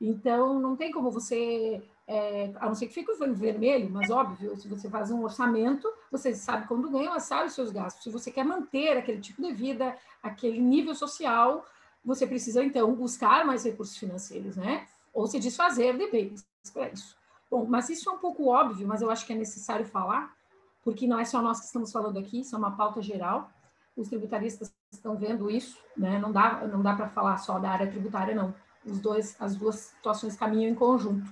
[0.00, 4.56] Então, não tem como você, é, a não ser que fique o vermelho, mas óbvio,
[4.56, 8.02] se você faz um orçamento, você sabe quando ganha, mas sabe os seus gastos.
[8.02, 11.66] Se você quer manter aquele tipo de vida, aquele nível social,
[12.02, 14.88] você precisa, então, buscar mais recursos financeiros, né?
[15.12, 17.14] Ou se desfazer de bens para isso.
[17.50, 20.34] Bom, mas isso é um pouco óbvio, mas eu acho que é necessário falar,
[20.82, 23.50] porque não é só nós que estamos falando aqui, isso é uma pauta geral
[23.96, 26.18] os tributaristas estão vendo isso, né?
[26.18, 28.54] Não dá, não dá para falar só da área tributária, não.
[28.84, 31.30] Os dois, as duas situações caminham em conjunto.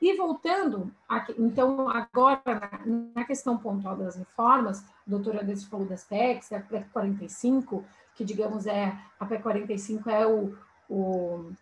[0.00, 0.90] E voltando,
[1.38, 2.40] então, agora,
[3.14, 8.24] na, questão pontual das reformas, o doutor Anderson falou das PECs, a PEC 45, que,
[8.24, 10.56] digamos, é, a PEC 45 é o,
[10.88, 11.52] o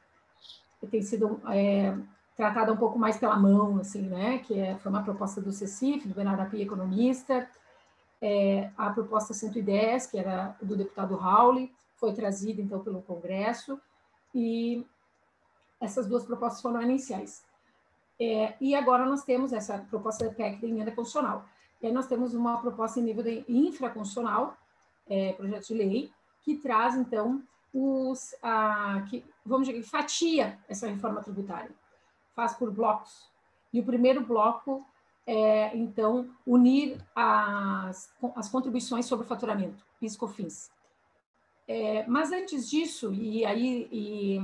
[0.88, 1.96] tem sido é,
[2.36, 6.06] tratada um pouco mais pela mão, assim, né, que é, foi uma proposta do CECIF,
[6.06, 7.48] do Bernardo Api, economista,
[8.20, 13.80] é, a proposta 110, que era do deputado Rauli, foi trazida, então, pelo Congresso,
[14.34, 14.86] e
[15.80, 17.44] essas duas propostas foram iniciais.
[18.20, 21.44] É, e agora nós temos essa proposta da PEC de emenda constitucional.
[21.80, 24.56] E aí nós temos uma proposta em nível de infraconstitucional,
[25.08, 26.12] é, projeto de lei,
[26.42, 27.42] que traz, então,
[27.72, 31.70] os, a, que, vamos dizer, fatia essa reforma tributária,
[32.34, 33.28] faz por blocos.
[33.72, 34.84] E o primeiro bloco
[35.28, 40.70] é, então, unir as, as contribuições sobre o faturamento, PIS/COFINS.
[41.68, 44.40] É, mas antes disso, e aí e,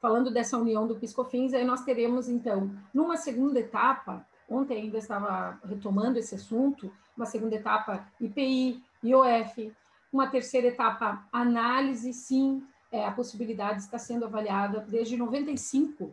[0.00, 5.60] falando dessa união do PiscoFins, aí nós teremos, então, numa segunda etapa, ontem ainda estava
[5.64, 9.72] retomando esse assunto, uma segunda etapa IPI, IOF,
[10.12, 16.12] uma terceira etapa análise, sim, é, a possibilidade está sendo avaliada desde 95,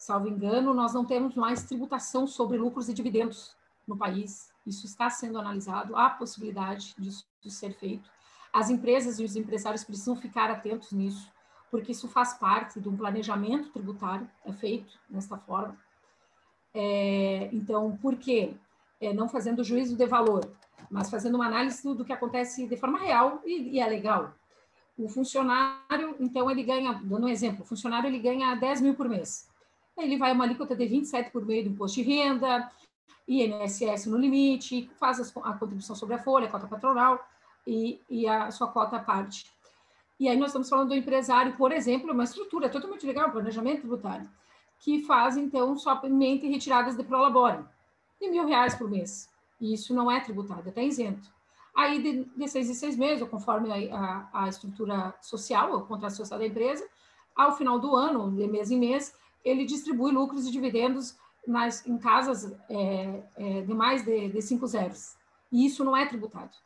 [0.00, 3.54] salvo engano, nós não temos mais tributação sobre lucros e dividendos
[3.86, 4.50] no país.
[4.66, 8.10] Isso está sendo analisado, há possibilidade disso ser feito.
[8.52, 11.30] As empresas e os empresários precisam ficar atentos nisso
[11.70, 15.76] porque isso faz parte de um planejamento tributário, é feito desta forma.
[16.74, 18.54] É, então, por quê?
[19.00, 20.50] É, não fazendo juízo de valor,
[20.90, 24.34] mas fazendo uma análise do, que acontece de forma real e, e, é legal.
[24.98, 29.08] O funcionário, então, ele ganha, dando um exemplo, o funcionário ele ganha 10 mil por
[29.08, 29.48] mês.
[30.00, 32.70] Ele vai uma alíquota de 27 por meio do imposto de renda,
[33.28, 37.24] INSS no limite, faz a contribuição sobre a folha, a cota patronal
[37.66, 39.46] e, e a sua cota à parte.
[40.18, 44.28] E aí nós estamos falando do empresário, por exemplo, uma estrutura totalmente legal, planejamento tributário,
[44.80, 47.64] que faz, então, somente retiradas de prolabore,
[48.20, 49.30] de mil reais por mês.
[49.60, 51.30] E isso não é tributado, é isento.
[51.74, 55.86] Aí, de, de seis em seis meses, ou conforme a, a, a estrutura social, o
[55.86, 56.86] contrato social da empresa,
[57.34, 59.14] ao final do ano, de mês em mês,
[59.44, 61.16] ele distribui lucros e dividendos
[61.46, 65.16] nas, em casas é, é, de mais de, de cinco zeros.
[65.50, 66.56] E isso não é tributado.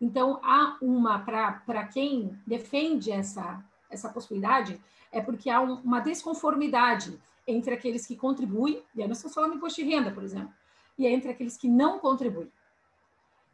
[0.00, 7.18] Então, há uma, para quem defende essa, essa possibilidade, é porque há um, uma desconformidade
[7.46, 10.52] entre aqueles que contribuem, e aí nós estamos falando de imposto de renda, por exemplo,
[10.98, 12.50] e entre aqueles que não contribuem.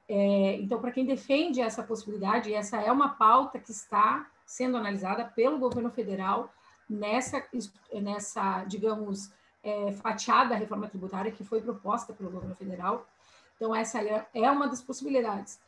[0.08, 5.24] É, então, para quem defende essa possibilidade, essa é uma pauta que está sendo analisada
[5.24, 6.52] pelo governo federal
[6.92, 7.44] nessa,
[7.92, 9.32] nessa digamos,
[9.62, 13.06] é, fatiada reforma tributária que foi proposta pelo governo federal.
[13.56, 15.58] Então, essa é, é uma das possibilidades.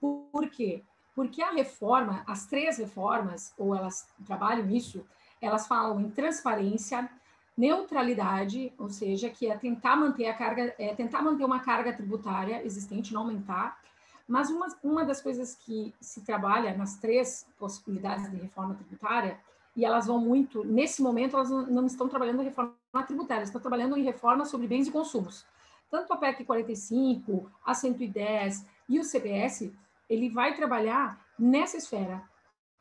[0.00, 0.82] Por quê?
[1.14, 5.04] Porque a reforma, as três reformas, ou elas trabalham nisso,
[5.40, 7.08] elas falam em transparência,
[7.56, 12.64] neutralidade, ou seja, que é tentar manter a carga, é tentar manter uma carga tributária
[12.64, 13.78] existente, não aumentar.
[14.26, 19.38] Mas uma, uma das coisas que se trabalha nas três possibilidades de reforma tributária,
[19.74, 22.74] e elas vão muito, nesse momento, elas não, estão trabalhando em reforma
[23.06, 25.46] tributária, estão trabalhando em reforma sobre bens e consumos.
[25.90, 29.70] Tanto a PEC 45, a 110 e o CBS
[30.08, 32.22] ele vai trabalhar nessa esfera,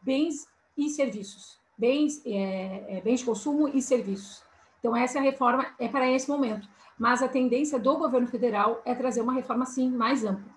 [0.02, 4.44] bens e serviços, bens, é, é, bens de consumo e serviços.
[4.80, 6.68] Então, essa reforma é para esse momento.
[6.98, 10.52] Mas a tendência do governo federal é trazer uma reforma, sim, mais ampla.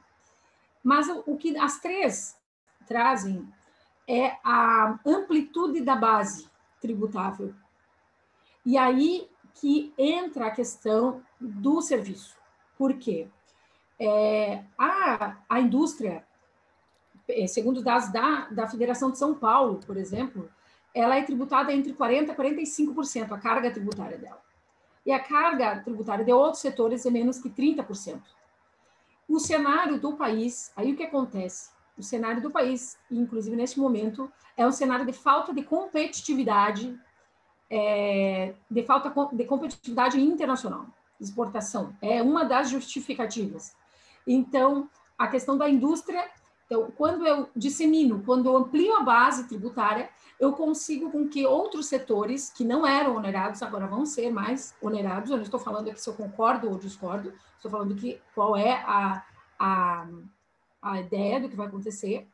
[0.82, 2.36] Mas o que as três
[2.86, 3.48] trazem
[4.06, 6.48] é a amplitude da base
[6.80, 7.54] tributável.
[8.64, 12.36] E aí que entra a questão do serviço.
[12.76, 13.28] Por quê?
[13.98, 16.24] É, a, a indústria
[17.28, 20.50] é, segundo dados da, da Federação de São Paulo, por exemplo,
[20.94, 24.42] ela é tributada entre 40% e 45%, a carga tributária dela.
[25.04, 28.22] E a carga tributária de outros setores é menos que 30%.
[29.28, 31.70] O cenário do país, aí o que acontece?
[31.96, 36.98] O cenário do país, inclusive neste momento, é um cenário de falta de competitividade,
[37.70, 40.86] é, de falta de competitividade internacional,
[41.20, 41.94] exportação.
[42.02, 43.74] É uma das justificativas.
[44.26, 46.24] Então, a questão da indústria
[46.66, 50.08] então, quando eu dissemino, quando eu amplio a base tributária,
[50.40, 55.30] eu consigo com que outros setores que não eram onerados agora vão ser mais onerados.
[55.30, 58.82] Eu não estou falando aqui se eu concordo ou discordo, estou falando que qual é
[58.86, 59.24] a,
[59.58, 60.06] a,
[60.84, 62.26] a ideia do que vai acontecer.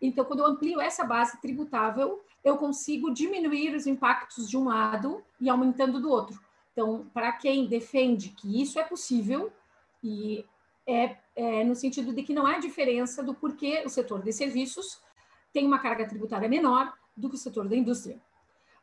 [0.00, 5.22] Então, quando eu amplio essa base tributável, eu consigo diminuir os impactos de um lado
[5.40, 6.40] e aumentando do outro.
[6.72, 9.52] Então, para quem defende que isso é possível,
[10.02, 10.44] e
[10.86, 15.00] é, é, no sentido de que não há diferença do porquê o setor de serviços
[15.52, 18.18] tem uma carga tributária menor do que o setor da indústria.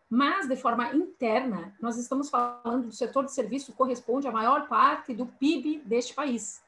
[0.09, 5.13] Mas, de forma interna, nós estamos falando do setor de serviço corresponde à maior parte
[5.13, 6.63] do PIB deste país.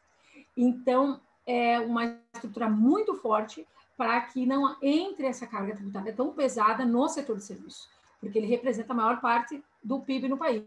[0.56, 3.68] Então, é uma estrutura muito forte
[3.98, 7.88] para que não entre essa carga tributária tão pesada no setor de serviço,
[8.20, 10.64] porque ele representa a maior parte do PIB no país.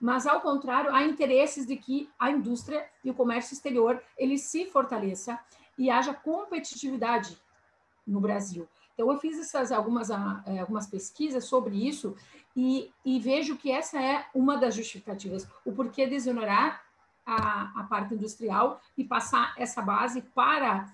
[0.00, 4.66] Mas, ao contrário, há interesses de que a indústria e o comércio exterior ele se
[4.66, 5.38] fortaleça
[5.78, 7.38] e haja competitividade
[8.06, 8.68] no Brasil.
[8.94, 12.16] Então, eu fiz essas algumas, ah, é, algumas pesquisas sobre isso
[12.56, 16.82] e, e, vejo que essa é uma das justificativas, o porquê desonerar
[17.26, 20.90] a, a parte industrial e passar essa base para,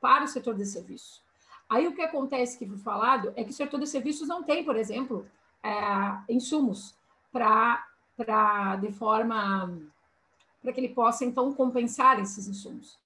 [0.00, 1.20] para o setor de serviços.
[1.68, 4.64] Aí, o que acontece, que foi falado, é que o setor de serviços não tem,
[4.64, 5.26] por exemplo,
[5.62, 5.72] é,
[6.28, 6.94] insumos
[7.32, 7.86] para,
[8.80, 9.78] de forma,
[10.62, 12.98] para que ele possa, então, compensar esses insumos.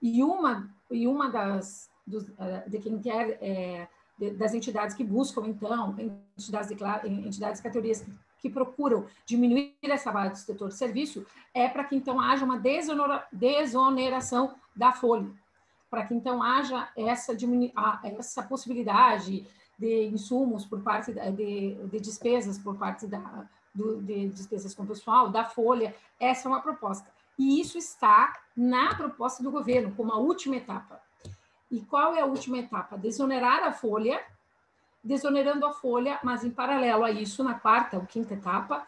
[0.00, 3.88] E uma, e uma das, dos, eh, de quem quer, é,
[4.18, 5.94] de, das entidades que buscam, então,
[6.36, 8.04] entidades, de, entidades categorias
[8.42, 11.24] que, procuram diminuir essa base do setor de serviço,
[11.54, 15.30] é para que, então, haja uma desonera, desoneração da folha,
[15.88, 17.32] para que, então, haja essa,
[18.18, 19.46] essa possibilidade
[19.78, 25.30] de insumos por parte de, de despesas por parte da, do, de despesas com pessoal,
[25.30, 27.08] da folha, essa é uma proposta.
[27.38, 31.00] E isso está na proposta do governo, como a última etapa.
[31.70, 32.98] E qual é a última etapa?
[32.98, 34.20] Desonerar a folha,
[35.02, 38.86] desonerando a folha, mas em paralelo a isso, na quarta ou quinta etapa,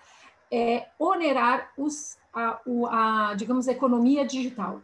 [0.50, 2.60] é onerar os, a,
[2.90, 4.80] a, digamos, a economia digital,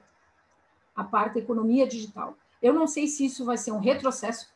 [0.95, 2.37] a parte da economia digital.
[2.61, 4.53] Eu não sei se isso vai ser um retrocesso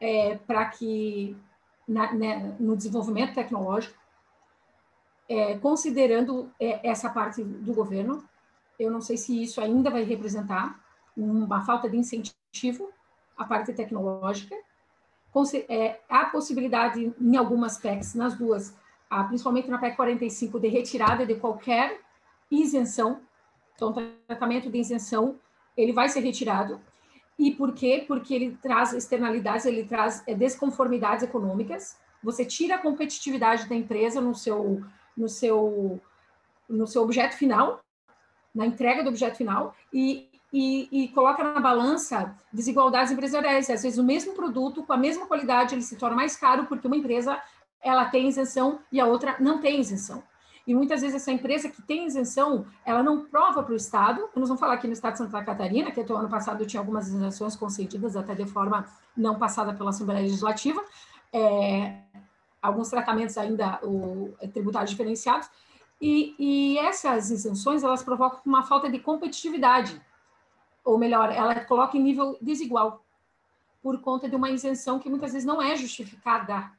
[0.00, 1.36] é, para que
[1.86, 4.00] na, né, no desenvolvimento tecnológico,
[5.28, 8.24] é, considerando é, essa parte do governo,
[8.78, 10.80] eu não sei se isso ainda vai representar
[11.16, 12.90] uma falta de incentivo
[13.36, 14.56] à parte tecnológica.
[15.68, 18.76] É, há possibilidade, em algumas PECs, nas duas,
[19.28, 22.00] principalmente na PEC 45, de retirada de qualquer
[22.50, 23.20] isenção.
[23.74, 23.94] Então, o
[24.26, 25.36] tratamento de isenção,
[25.76, 26.80] ele vai ser retirado.
[27.38, 28.04] E por quê?
[28.06, 31.98] Porque ele traz externalidades, ele traz é, desconformidades econômicas.
[32.22, 34.82] Você tira a competitividade da empresa no seu,
[35.16, 36.00] no seu,
[36.68, 37.80] no seu objeto final,
[38.54, 43.70] na entrega do objeto final, e, e, e, coloca na balança desigualdades empresariais.
[43.70, 46.86] Às vezes, o mesmo produto, com a mesma qualidade, ele se torna mais caro porque
[46.86, 47.40] uma empresa
[47.80, 50.22] ela tem isenção e a outra não tem isenção.
[50.66, 54.28] E muitas vezes essa empresa que tem isenção, ela não prova para o Estado.
[54.36, 56.80] Nós vamos falar aqui no Estado de Santa Catarina, que até o ano passado tinha
[56.80, 58.86] algumas isenções concedidas, até de forma
[59.16, 60.80] não passada pela Assembleia Legislativa.
[61.32, 61.98] É,
[62.60, 65.50] alguns tratamentos ainda o, é, tributários diferenciados.
[66.00, 70.00] E, e essas isenções, elas provocam uma falta de competitividade
[70.84, 73.04] ou melhor, ela coloca em nível desigual,
[73.82, 76.70] por conta de uma isenção que muitas vezes não é justificada.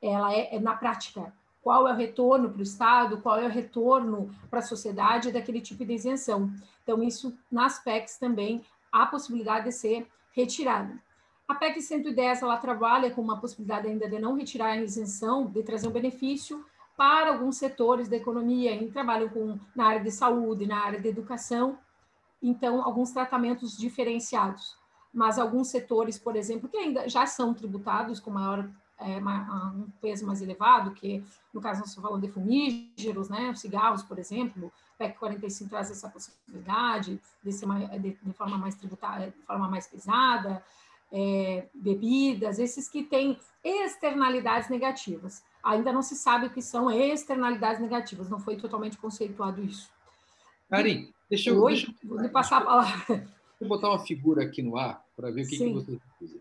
[0.00, 1.32] Ela é, é na prática.
[1.62, 5.60] Qual é o retorno para o Estado, qual é o retorno para a sociedade daquele
[5.60, 6.50] tipo de isenção.
[6.82, 10.98] Então, isso nas PECs também há possibilidade de ser retirada.
[11.46, 15.62] A PEC 110 ela trabalha com uma possibilidade ainda de não retirar a isenção, de
[15.62, 16.64] trazer um benefício
[16.96, 21.08] para alguns setores da economia, em trabalho com, na área de saúde, na área de
[21.08, 21.78] educação,
[22.42, 24.76] então, alguns tratamentos diferenciados.
[25.12, 28.68] Mas alguns setores, por exemplo, que ainda já são tributados com maior
[29.00, 34.02] é, um peso mais elevado, que no caso nós estamos falando de fumígeros, né, cigarros,
[34.02, 38.74] por exemplo, o PEC 45 traz essa possibilidade de, ser mais, de, de forma mais
[38.74, 40.62] tributária, de forma mais pesada,
[41.12, 45.42] é, bebidas, esses que têm externalidades negativas.
[45.62, 49.90] Ainda não se sabe o que são externalidades negativas, não foi totalmente conceituado isso.
[50.68, 53.06] Karim, deixa eu, Oi, deixa eu, vou passar a palavra.
[53.58, 56.40] Deixa eu botar uma figura aqui no ar para ver o que, que você fazer.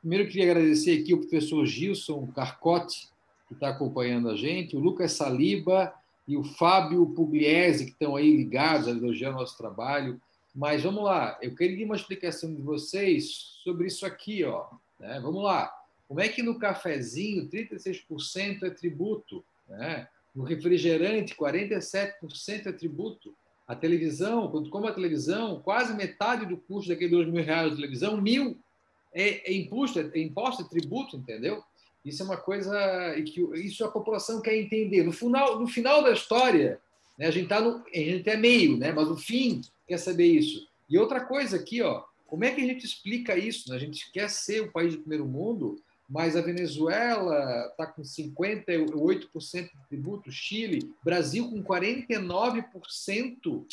[0.00, 3.08] Primeiro, eu queria agradecer aqui o professor Gilson Carcotti,
[3.48, 5.92] que está acompanhando a gente, o Lucas Saliba
[6.26, 10.18] e o Fábio Pugliese, que estão aí ligados, elogiando nosso trabalho.
[10.54, 14.42] Mas vamos lá, eu queria uma explicação de vocês sobre isso aqui.
[14.44, 14.66] Ó,
[14.98, 15.20] né?
[15.20, 15.70] Vamos lá.
[16.08, 19.44] Como é que no cafezinho 36% é tributo?
[19.68, 20.08] Né?
[20.34, 23.34] No refrigerante, 47% é tributo.
[23.66, 28.20] A televisão, compra a televisão, quase metade do custo daqueles dois mil reais de televisão,
[28.20, 28.58] mil
[29.12, 31.62] é, é imposto, é, imposto, é tributo, entendeu?
[32.04, 32.74] Isso é uma coisa
[33.24, 35.02] que isso a população quer entender.
[35.02, 36.78] No final, no final da história,
[37.18, 38.92] né, a gente tá no, a gente é meio, né?
[38.92, 40.68] Mas o fim quer saber isso.
[40.88, 43.70] E outra coisa aqui, ó, como é que a gente explica isso?
[43.70, 43.76] Né?
[43.76, 49.30] A gente quer ser o país de primeiro mundo, mas a Venezuela está com 58%
[49.52, 53.66] de tributo, Chile, Brasil com 49%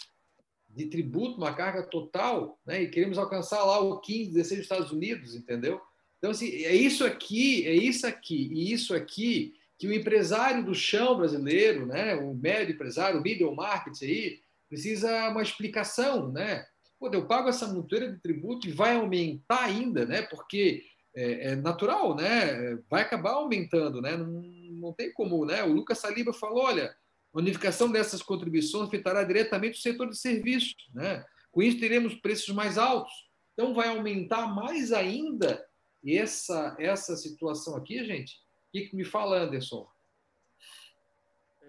[0.69, 2.83] de tributo, uma carga total, né?
[2.83, 5.81] e queremos alcançar lá o 15, 16 dos Estados Unidos, entendeu?
[6.17, 10.75] Então, assim, é isso aqui, é isso aqui e isso aqui que o empresário do
[10.75, 16.67] chão brasileiro, né, o médio empresário, o middle market aí, precisa uma explicação, né?
[16.99, 20.21] Pô, eu pago essa monteira de tributo e vai aumentar ainda, né?
[20.21, 20.85] Porque
[21.15, 22.75] é, é natural, né?
[22.89, 24.15] Vai acabar aumentando, né?
[24.15, 25.63] Não, não tem como, né?
[25.63, 26.95] O Lucas Saliba falou, olha,
[27.33, 31.25] a unificação dessas contribuições afetará diretamente o setor de serviços, né?
[31.51, 33.13] Com isso teremos preços mais altos.
[33.53, 35.65] Então vai aumentar mais ainda
[36.05, 38.35] essa essa situação aqui, gente.
[38.35, 39.87] O que, que me fala, Anderson?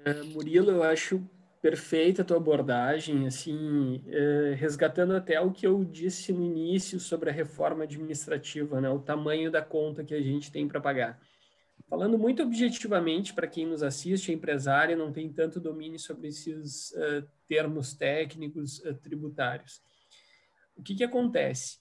[0.05, 1.29] É, Murilo, eu acho
[1.63, 7.31] perfeita a tua abordagem, assim, é, resgatando até o que eu disse no início sobre
[7.31, 11.21] a reforma administrativa, né, o tamanho da conta que a gente tem para pagar.
[11.89, 16.91] Falando muito objetivamente para quem nos assiste, é empresário, não tem tanto domínio sobre esses
[16.93, 19.81] uh, termos técnicos uh, tributários.
[20.75, 21.79] O que, que acontece?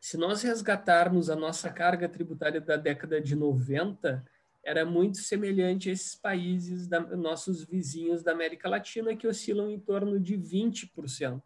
[0.00, 4.24] Se nós resgatarmos a nossa carga tributária da década de 90,
[4.64, 9.78] era muito semelhante a esses países, da, nossos vizinhos da América Latina, que oscilam em
[9.78, 11.42] torno de 20%.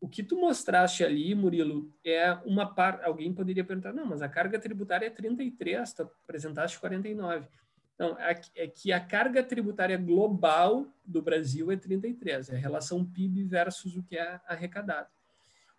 [0.00, 3.04] O que tu mostraste ali, Murilo, é uma parte.
[3.04, 7.46] Alguém poderia perguntar, não, mas a carga tributária é 33, tu apresentaste 49.
[7.94, 13.44] Então, é que a carga tributária global do Brasil é 33, é a relação PIB
[13.44, 15.08] versus o que é arrecadado.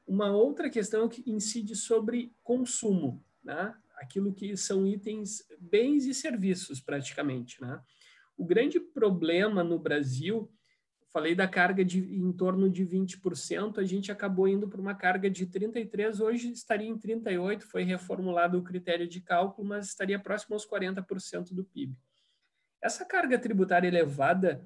[0.07, 3.75] Uma outra questão que incide sobre consumo, né?
[4.03, 7.61] Aquilo que são itens, bens e serviços, praticamente.
[7.61, 7.81] Né?
[8.37, 10.51] O grande problema no Brasil,
[11.11, 15.29] falei da carga de em torno de 20%, a gente acabou indo para uma carga
[15.29, 20.55] de 33%, hoje estaria em 38%, foi reformulado o critério de cálculo, mas estaria próximo
[20.55, 21.95] aos 40% do PIB.
[22.81, 24.65] Essa carga tributária elevada,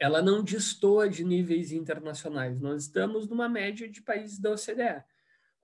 [0.00, 2.60] ela não destoa de níveis internacionais.
[2.60, 5.04] Nós estamos numa média de países da OCDE.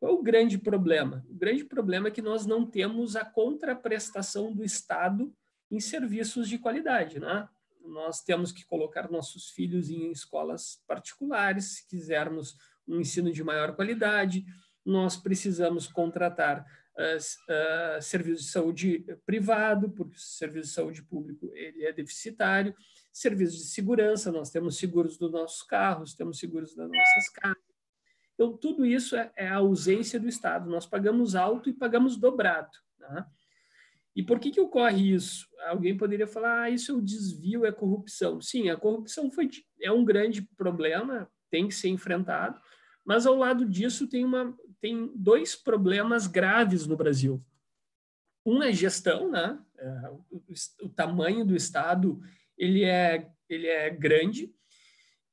[0.05, 1.25] Qual é o grande problema?
[1.31, 5.35] O grande problema é que nós não temos a contraprestação do Estado
[5.71, 7.49] em serviços de qualidade, né?
[7.81, 12.55] Nós temos que colocar nossos filhos em escolas particulares, se quisermos
[12.87, 14.45] um ensino de maior qualidade,
[14.85, 21.51] nós precisamos contratar uh, uh, serviços de saúde privado, porque o serviço de saúde público
[21.55, 22.75] ele é deficitário,
[23.11, 27.64] serviços de segurança, nós temos seguros dos nossos carros, temos seguros das nossas casas,
[28.35, 30.69] então, tudo isso é, é a ausência do Estado.
[30.69, 32.77] Nós pagamos alto e pagamos dobrado.
[32.99, 33.29] Tá?
[34.15, 35.49] E por que, que ocorre isso?
[35.67, 38.41] Alguém poderia falar, ah, isso é o desvio, é corrupção.
[38.41, 39.49] Sim, a corrupção foi,
[39.81, 42.61] é um grande problema, tem que ser enfrentado,
[43.05, 47.45] mas ao lado disso tem, uma, tem dois problemas graves no Brasil.
[48.47, 49.59] Um é gestão, né?
[49.79, 50.43] É, o,
[50.83, 52.21] o, tamanho do Estado
[52.57, 54.55] ele é, ele é grande,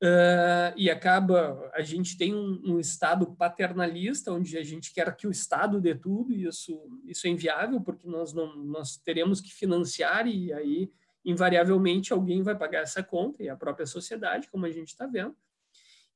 [0.03, 5.27] Uh, e acaba a gente tem um, um, estado paternalista onde a gente quer que
[5.27, 9.53] o estado dê tudo e isso isso é inviável porque nós não nós teremos que
[9.53, 10.91] financiar e aí
[11.23, 15.35] invariavelmente alguém vai pagar essa conta e a própria sociedade como a gente está vendo.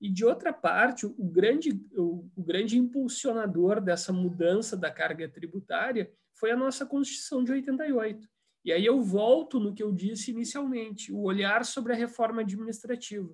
[0.01, 6.11] E de outra parte o grande o, o grande impulsionador dessa mudança da carga tributária
[6.33, 8.27] foi a nossa constituição de 88
[8.63, 13.31] e aí eu volto no que eu disse inicialmente o olhar sobre a reforma administrativa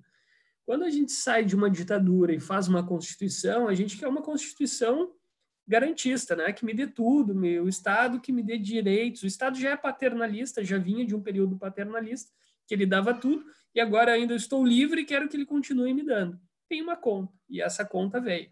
[0.65, 4.21] quando a gente sai de uma ditadura e faz uma constituição, a gente quer uma
[4.21, 5.11] constituição
[5.67, 6.51] garantista, né?
[6.51, 9.23] Que me dê tudo, o Estado que me dê direitos.
[9.23, 12.31] O Estado já é paternalista, já vinha de um período paternalista,
[12.67, 13.43] que ele dava tudo,
[13.73, 16.39] e agora ainda estou livre e quero que ele continue me dando.
[16.69, 18.49] Tem uma conta, e essa conta veio.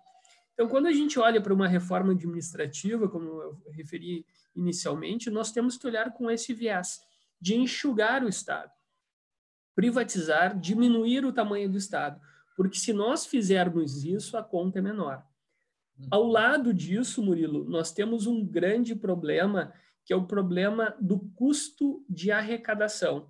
[0.54, 5.78] Então, quando a gente olha para uma reforma administrativa, como eu referi inicialmente, nós temos
[5.78, 7.00] que olhar com esse viés
[7.40, 8.70] de enxugar o Estado
[9.80, 12.20] privatizar, diminuir o tamanho do Estado,
[12.58, 15.24] porque se nós fizermos isso, a conta é menor.
[15.98, 16.08] Uhum.
[16.12, 19.72] Ao lado disso, Murilo, nós temos um grande problema,
[20.04, 23.30] que é o problema do custo de arrecadação.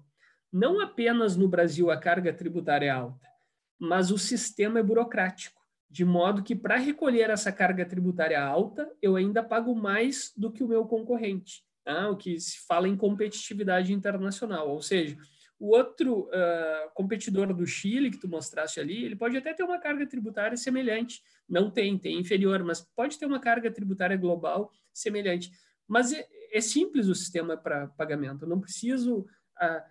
[0.52, 3.30] Não apenas no Brasil a carga tributária é alta,
[3.78, 9.16] mas o sistema é burocrático, de modo que para recolher essa carga tributária alta, eu
[9.16, 12.10] ainda pago mais do que o meu concorrente, tá?
[12.10, 15.16] o que se fala em competitividade internacional, ou seja,
[15.60, 19.78] o outro uh, competidor do Chile que tu mostraste ali, ele pode até ter uma
[19.78, 21.22] carga tributária semelhante.
[21.47, 25.51] Não tem, tem inferior, mas pode ter uma carga tributária global semelhante.
[25.86, 28.45] Mas é, é simples o sistema para pagamento.
[28.45, 29.20] Eu não preciso.
[29.62, 29.84] Uh,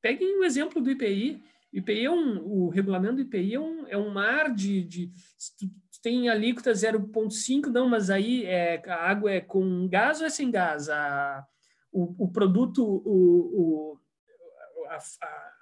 [0.00, 1.42] peguem o exemplo do IPI.
[1.70, 5.12] IPI é um, o regulamento do IPI é um, é um mar de, de
[6.02, 10.50] tem alíquota 0,5, não, mas aí é, a água é com gás ou é sem
[10.50, 10.88] gás?
[10.88, 11.46] A,
[11.92, 14.00] o, o produto, o, o
[14.90, 15.52] a, a,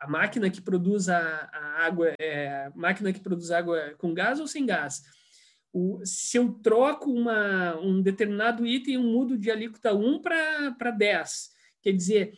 [0.00, 4.46] a máquina que produz a, a água é máquina que produz água com gás ou
[4.46, 5.02] sem gás?
[5.72, 11.50] O, se eu troco uma, um determinado item, eu mudo de alíquota 1 para 10.
[11.82, 12.32] Quer dizer,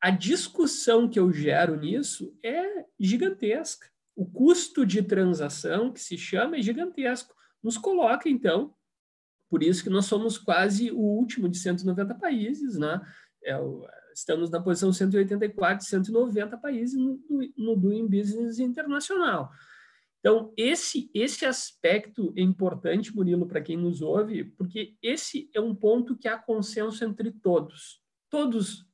[0.00, 3.90] a discussão que eu gero nisso é gigantesca.
[4.14, 7.34] O custo de transação, que se chama, é gigantesco.
[7.62, 8.74] Nos coloca, então,
[9.48, 13.00] por isso que nós somos quase o último de 190 países, né?
[13.44, 13.54] É,
[14.14, 17.20] estamos na posição 184 de 190 países no,
[17.56, 19.50] no Doing Business Internacional.
[20.20, 25.74] Então, esse, esse aspecto é importante, Murilo, para quem nos ouve, porque esse é um
[25.74, 28.00] ponto que há consenso entre todos.
[28.30, 28.86] Todos.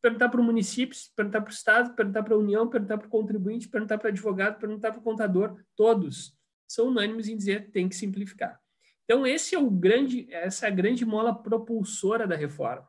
[0.00, 3.10] Perguntar para o município, perguntar para o Estado, perguntar para a União, perguntar para o
[3.10, 6.34] contribuinte, perguntar para o advogado, perguntar para o contador, todos
[6.66, 8.58] são unânimes em dizer tem que simplificar.
[9.04, 12.88] Então, esse é o grande, essa é a grande mola propulsora da reforma.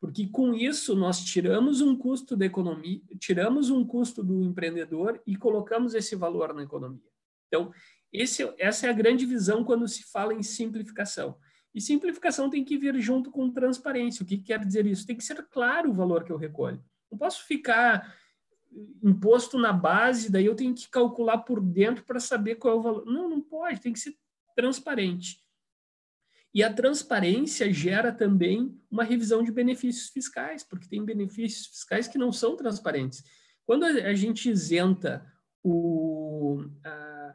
[0.00, 5.36] Porque com isso nós tiramos um custo da economia, tiramos um custo do empreendedor e
[5.36, 7.10] colocamos esse valor na economia.
[7.48, 7.72] Então,
[8.12, 11.36] esse, essa é a grande visão quando se fala em simplificação.
[11.74, 14.22] E simplificação tem que vir junto com transparência.
[14.22, 15.06] O que quer dizer isso?
[15.06, 16.82] Tem que ser claro o valor que eu recolho.
[17.10, 18.16] Não posso ficar
[19.02, 22.82] imposto na base, daí eu tenho que calcular por dentro para saber qual é o
[22.82, 23.06] valor.
[23.06, 24.16] Não, não pode, tem que ser
[24.54, 25.40] transparente.
[26.54, 32.18] E a transparência gera também uma revisão de benefícios fiscais, porque tem benefícios fiscais que
[32.18, 33.22] não são transparentes.
[33.66, 35.24] Quando a gente isenta
[35.62, 37.34] o, a,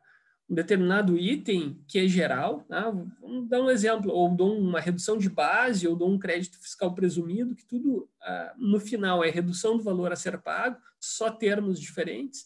[0.50, 2.82] um determinado item que é geral, né?
[3.22, 6.94] vamos dar um exemplo, ou dou uma redução de base, ou dou um crédito fiscal
[6.94, 8.10] presumido, que tudo
[8.58, 12.46] no final é redução do valor a ser pago, só termos diferentes,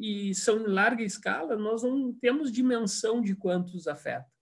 [0.00, 4.37] e são em larga escala, nós não temos dimensão de quantos afeta.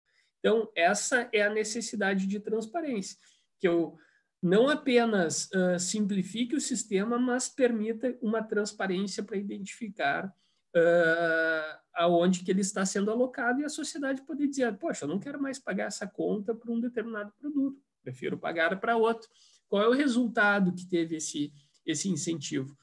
[0.47, 3.19] Então, essa é a necessidade de transparência,
[3.59, 3.99] que eu
[4.41, 12.51] não apenas uh, simplifique o sistema, mas permita uma transparência para identificar uh, aonde que
[12.53, 15.87] ele está sendo alocado e a sociedade poder dizer, poxa, eu não quero mais pagar
[15.87, 19.29] essa conta para um determinado produto, prefiro pagar para outro.
[19.69, 21.53] Qual é o resultado que teve esse,
[21.85, 22.79] esse incentivo?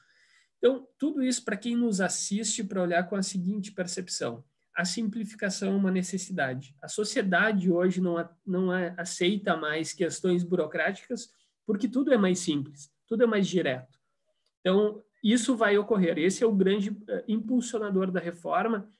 [0.58, 4.44] Então, tudo isso para quem nos assiste para olhar com a seguinte percepção
[4.74, 6.74] a simplificação é uma necessidade.
[6.82, 11.30] A sociedade hoje não, não aceita mais questões burocráticas
[11.66, 13.98] porque tudo é mais simples, tudo é mais direto.
[14.60, 16.18] Então, isso vai ocorrer.
[16.18, 18.90] Esse é o grande uh, impulsionador da reforma.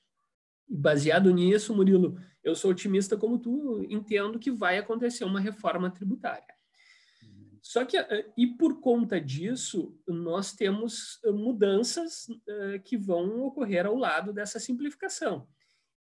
[0.69, 5.91] E baseado nisso, Murilo, eu sou otimista como tu, entendo que vai acontecer uma reforma
[5.91, 6.55] tributária.
[7.61, 12.27] Só que, uh, e por conta disso, nós temos uh, mudanças
[12.85, 15.47] que vão ocorrer ao lado dessa simplificação.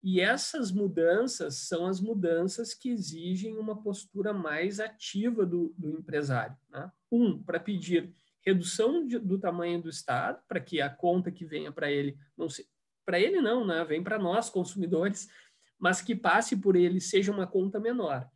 [0.06, 6.54] E essas mudanças são as mudanças que exigem uma postura mais ativa do, do empresário.
[6.68, 6.92] Né?
[7.10, 8.12] Um, para pedir
[8.44, 12.48] redução de, do tamanho do Estado, para que a conta que venha para ele, não
[13.02, 13.82] para ele não, né?
[13.82, 15.26] vem para nós, consumidores,
[15.78, 18.28] mas que passe por ele seja uma conta menor.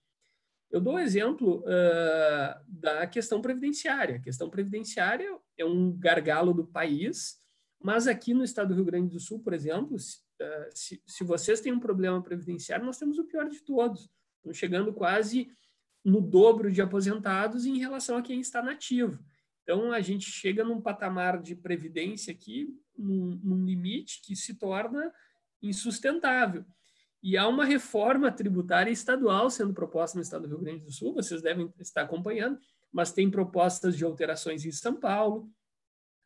[0.70, 4.16] Eu dou o exemplo uh, da questão previdenciária.
[4.16, 7.42] A questão previdenciária é um gargalo do país,
[7.78, 9.96] mas aqui no estado do Rio Grande do Sul, por exemplo,
[10.40, 14.10] uh, se, se vocês têm um problema previdenciário, nós temos o pior de todos.
[14.36, 15.50] Estamos chegando quase
[16.04, 19.18] no dobro de aposentados em relação a quem está nativo.
[19.62, 25.12] Então, a gente chega num patamar de previdência aqui, num, num limite que se torna
[25.60, 26.64] insustentável.
[27.22, 31.12] E há uma reforma tributária estadual sendo proposta no estado do Rio Grande do Sul,
[31.12, 32.58] vocês devem estar acompanhando,
[32.92, 35.50] mas tem propostas de alterações em São Paulo,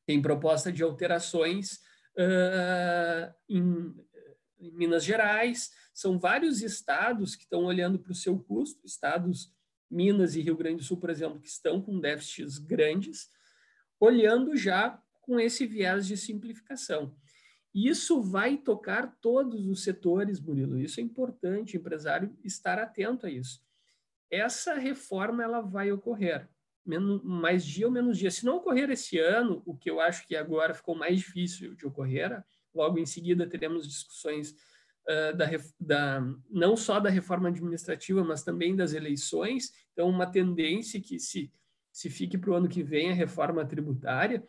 [0.07, 1.81] tem proposta de alterações
[2.17, 3.95] uh, em,
[4.59, 5.71] em, Minas Gerais.
[5.93, 9.53] São vários estados que estão olhando para o seu custo, estados
[9.91, 13.31] Minas e Rio Grande do Sul, por exemplo, que estão com déficits grandes,
[14.01, 17.15] olhando já com esse viés de simplificação.
[17.75, 20.79] Isso vai tocar todos os setores, Murilo.
[20.79, 23.63] Isso é importante, empresário estar atento a isso.
[24.31, 26.49] Essa reforma ela vai ocorrer
[26.85, 28.30] menos, mais dia ou menos dia.
[28.30, 31.87] Se não ocorrer esse ano, o que eu acho que agora ficou mais difícil de
[31.87, 32.43] ocorrer,
[32.74, 34.51] logo em seguida teremos discussões
[35.09, 35.47] uh, da,
[35.78, 36.20] da,
[36.51, 39.72] não só da reforma administrativa, mas também das eleições.
[39.93, 41.53] Então, uma tendência que se,
[41.93, 44.43] se fique para o ano que vem a reforma tributária,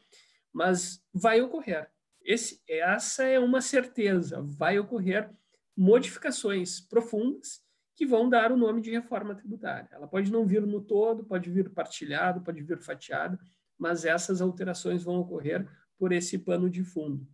[0.51, 1.89] mas vai ocorrer.
[2.23, 5.29] Esse, essa é uma certeza, vai ocorrer
[5.75, 7.62] modificações profundas
[7.95, 9.87] que vão dar o nome de reforma tributária.
[9.91, 13.37] Ela pode não vir no todo, pode vir partilhado, pode vir fatiado,
[13.77, 15.67] mas essas alterações vão ocorrer
[15.97, 17.27] por esse pano de fundo.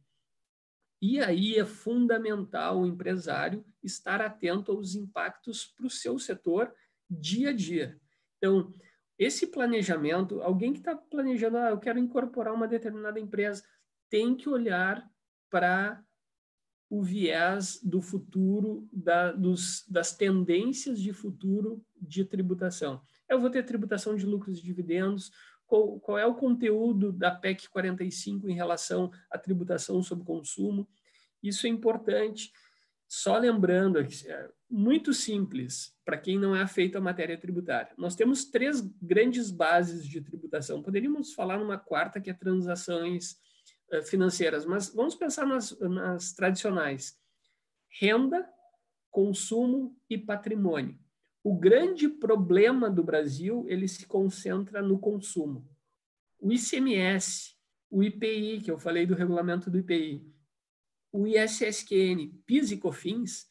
[1.01, 6.73] E aí é fundamental o empresário estar atento aos impactos para o seu setor
[7.09, 7.99] dia a dia.
[8.37, 8.73] Então,
[9.17, 13.63] esse planejamento, alguém que está planejando, ah, eu quero incorporar uma determinada empresa,
[14.09, 15.09] tem que olhar
[15.49, 16.03] para
[16.89, 23.01] o viés do futuro, da, dos, das tendências de futuro de tributação.
[23.27, 25.31] Eu vou ter tributação de lucros e dividendos,
[25.67, 30.89] qual, qual, é o conteúdo da PEC 45 em relação à tributação sobre consumo.
[31.43, 32.51] Isso é importante.
[33.07, 37.91] Só lembrando, é muito simples para quem não é afeito à matéria tributária.
[37.97, 40.81] Nós temos três grandes bases de tributação.
[40.81, 43.37] Poderíamos falar numa quarta, que é transações
[44.05, 47.17] financeiras, mas vamos pensar nas, nas tradicionais:
[47.99, 48.47] renda,
[49.09, 50.97] consumo e patrimônio.
[51.43, 55.67] O grande problema do Brasil ele se concentra no consumo.
[56.39, 57.55] O ICMS,
[57.89, 60.25] o IPI, que eu falei do regulamento do IPI,
[61.11, 63.49] o ISSQN, PIS e COFINS,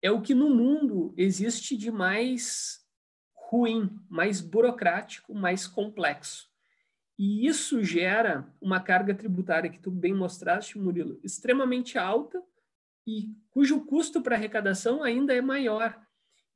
[0.00, 2.84] é o que no mundo existe de mais
[3.34, 6.53] ruim, mais burocrático, mais complexo.
[7.18, 12.42] E isso gera uma carga tributária que tu bem mostraste, Murilo, extremamente alta
[13.06, 15.96] e cujo custo para arrecadação ainda é maior.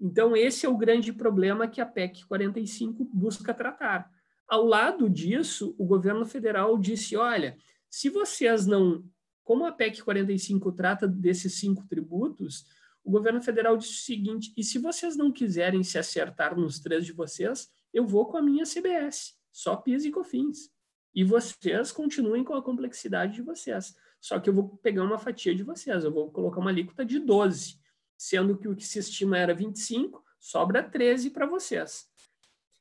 [0.01, 4.11] Então, esse é o grande problema que a PEC 45 busca tratar.
[4.49, 7.57] Ao lado disso, o governo federal disse: olha,
[7.89, 9.05] se vocês não.
[9.45, 12.67] Como a PEC 45 trata desses cinco tributos,
[13.03, 17.05] o governo federal disse o seguinte: e se vocês não quiserem se acertar nos três
[17.05, 20.71] de vocês, eu vou com a minha CBS só PIS e COFINS.
[21.13, 23.97] E vocês continuem com a complexidade de vocês.
[24.21, 27.19] Só que eu vou pegar uma fatia de vocês, eu vou colocar uma alíquota de
[27.19, 27.77] 12,
[28.17, 32.09] sendo que o que se estima era 25, sobra 13 para vocês.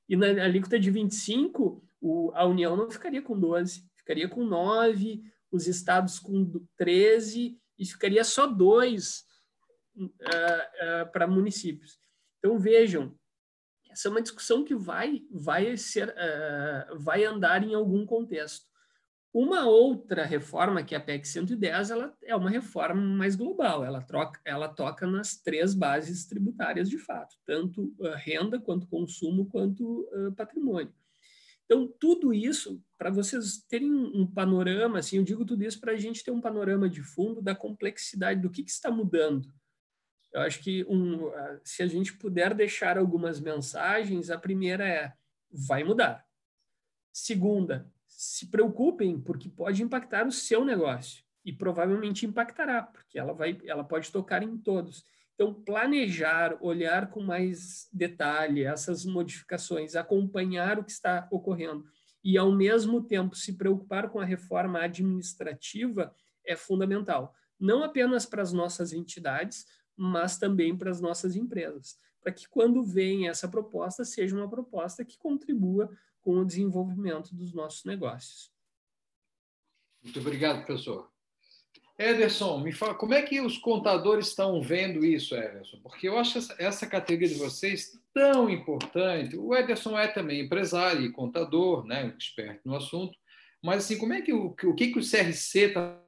[0.08, 5.24] E na alíquota de 25, o, a União não ficaria com 12, ficaria com 9,
[5.52, 9.26] os estados com 13 e ficaria só 2
[9.96, 12.00] uh, uh, para municípios.
[12.38, 13.18] Então vejam,
[13.98, 18.68] essa é uma discussão que vai vai ser uh, vai andar em algum contexto.
[19.34, 24.02] Uma outra reforma que é a PEC 110, ela é uma reforma mais global, ela
[24.02, 30.08] troca ela toca nas três bases tributárias de fato, tanto uh, renda quanto consumo quanto
[30.14, 30.94] uh, patrimônio.
[31.66, 35.98] Então, tudo isso, para vocês terem um panorama, assim, eu digo tudo isso para a
[35.98, 39.52] gente ter um panorama de fundo da complexidade do que, que está mudando
[40.38, 41.32] eu acho que um,
[41.64, 45.14] se a gente puder deixar algumas mensagens, a primeira é:
[45.52, 46.26] vai mudar.
[47.12, 53.60] Segunda, se preocupem, porque pode impactar o seu negócio e provavelmente impactará, porque ela vai,
[53.66, 55.04] ela pode tocar em todos.
[55.34, 61.86] Então, planejar, olhar com mais detalhe essas modificações, acompanhar o que está ocorrendo
[62.24, 66.14] e, ao mesmo tempo, se preocupar com a reforma administrativa
[66.46, 67.34] é fundamental.
[67.60, 69.66] Não apenas para as nossas entidades,
[69.98, 75.04] mas também para as nossas empresas, para que quando vem essa proposta, seja uma proposta
[75.04, 75.90] que contribua
[76.22, 78.52] com o desenvolvimento dos nossos negócios.
[80.04, 81.10] Muito obrigado, professor.
[81.98, 85.80] Ederson, me fala, como é que os contadores estão vendo isso, Ederson?
[85.82, 89.36] Porque eu acho essa, categoria de vocês tão importante.
[89.36, 93.18] O Ederson é também empresário e contador, né, experto no assunto.
[93.64, 96.00] Mas assim, como é que o, o que, que o CRC está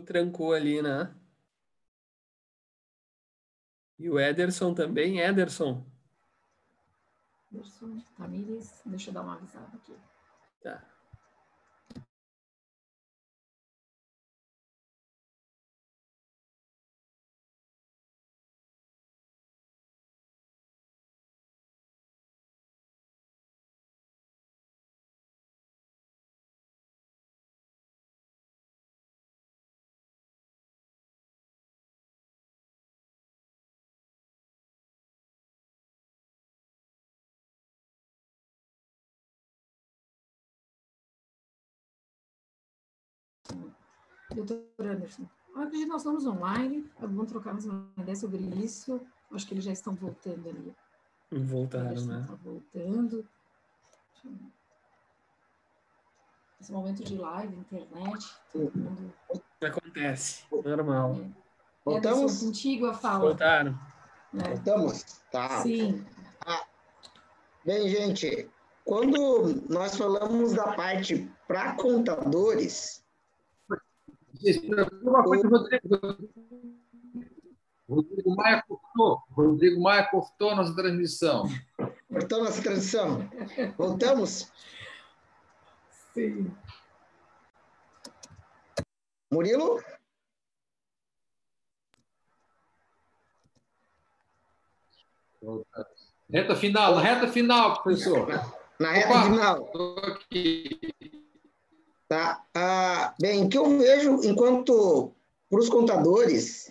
[0.00, 1.14] Trancou ali, né?
[3.98, 5.84] E o Ederson também, Ederson.
[7.52, 9.94] Ederson, Tamires, deixa eu dar uma avisada aqui.
[10.62, 10.91] Tá.
[44.34, 49.00] Doutor Anderson, acredito que nós estamos online, vamos trocar mais uma ideia sobre isso.
[49.30, 50.74] Acho que eles já estão voltando ali.
[51.30, 52.26] Voltaram, né?
[52.42, 53.26] Voltando.
[56.60, 59.12] Esse momento de live, internet, todo mundo...
[59.60, 61.16] Acontece, normal.
[61.20, 61.30] É.
[61.84, 62.40] Voltamos?
[62.40, 63.20] Contigo a fala.
[63.20, 63.78] Voltaram.
[64.34, 64.48] É.
[64.48, 65.02] Voltamos?
[65.32, 65.62] Tá.
[65.62, 66.04] Sim.
[66.46, 66.64] Ah,
[67.64, 68.48] bem, gente,
[68.84, 73.01] quando nós falamos da parte para contadores,
[77.88, 79.22] Rodrigo Maia cortou.
[79.30, 81.44] Rodrigo Maia cortou nossa transmissão.
[82.08, 83.28] Cortou nossa transmissão.
[83.76, 84.50] Voltamos?
[86.14, 86.50] Sim.
[89.30, 89.80] Murilo?
[96.30, 98.28] Reta final, na reta final, professor.
[98.78, 99.70] Na, reta Opa, final.
[100.04, 100.80] aqui.
[102.12, 102.44] Tá.
[102.54, 105.14] Ah, bem, o que eu vejo enquanto
[105.48, 106.70] para os contadores,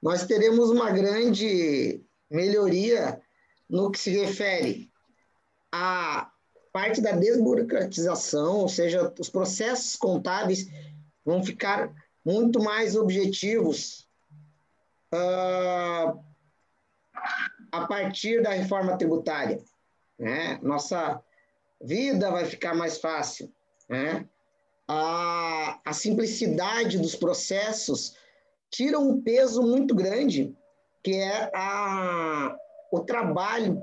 [0.00, 3.20] nós teremos uma grande melhoria
[3.68, 4.90] no que se refere
[5.70, 6.32] à
[6.72, 10.66] parte da desburocratização, ou seja, os processos contábeis
[11.26, 11.92] vão ficar
[12.24, 14.08] muito mais objetivos
[15.12, 16.18] uh,
[17.70, 19.62] a partir da reforma tributária.
[20.18, 20.58] Né?
[20.62, 21.22] Nossa
[21.82, 23.52] vida vai ficar mais fácil.
[23.86, 24.26] Né?
[24.92, 28.16] A, a simplicidade dos processos
[28.68, 30.52] tira um peso muito grande,
[31.00, 32.56] que é a,
[32.90, 33.80] o trabalho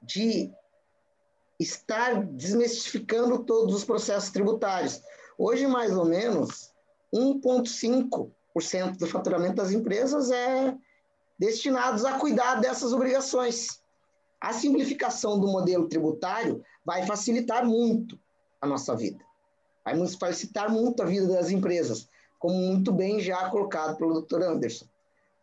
[0.00, 0.48] de
[1.58, 5.02] estar desmistificando todos os processos tributários.
[5.36, 6.72] Hoje, mais ou menos,
[7.12, 10.72] 1,5% do faturamento das empresas é
[11.36, 13.82] destinados a cuidar dessas obrigações.
[14.40, 18.16] A simplificação do modelo tributário vai facilitar muito
[18.60, 19.31] a nossa vida.
[19.84, 22.08] Vai facilitar muito a vida das empresas,
[22.38, 24.42] como muito bem já colocado pelo Dr.
[24.42, 24.86] Anderson.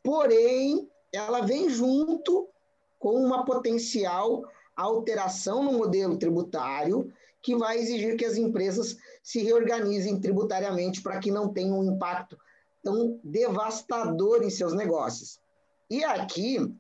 [0.04, 2.48] Porém, ela vem junto
[2.98, 4.44] com uma potencial
[4.76, 7.12] alteração no modelo tributário
[7.42, 12.38] que vai exigir que as empresas se reorganizem tributariamente para que não tenham um impacto
[12.84, 15.40] tão devastador em seus negócios.
[15.90, 16.74] E aqui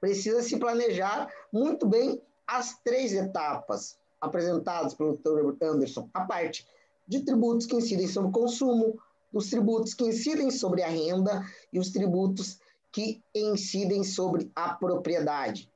[0.00, 5.64] precisa se planejar muito bem as três etapas apresentadas pelo Dr.
[5.64, 6.66] Anderson, a parte
[7.06, 8.98] de tributos que incidem sobre o consumo,
[9.32, 12.58] os tributos que incidem sobre a renda e os tributos
[12.92, 15.70] que incidem sobre a propriedade.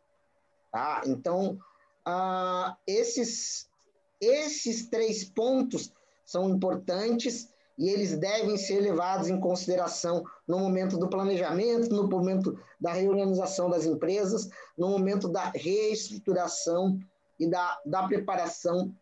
[0.71, 1.03] Tá?
[1.07, 1.59] Então,
[2.07, 3.69] uh, esses,
[4.21, 5.93] esses três pontos
[6.25, 12.59] são importantes e eles devem ser levados em consideração no momento do planejamento, no momento
[12.81, 16.99] da reorganização das empresas, no momento da reestruturação
[17.39, 18.95] e da, da preparação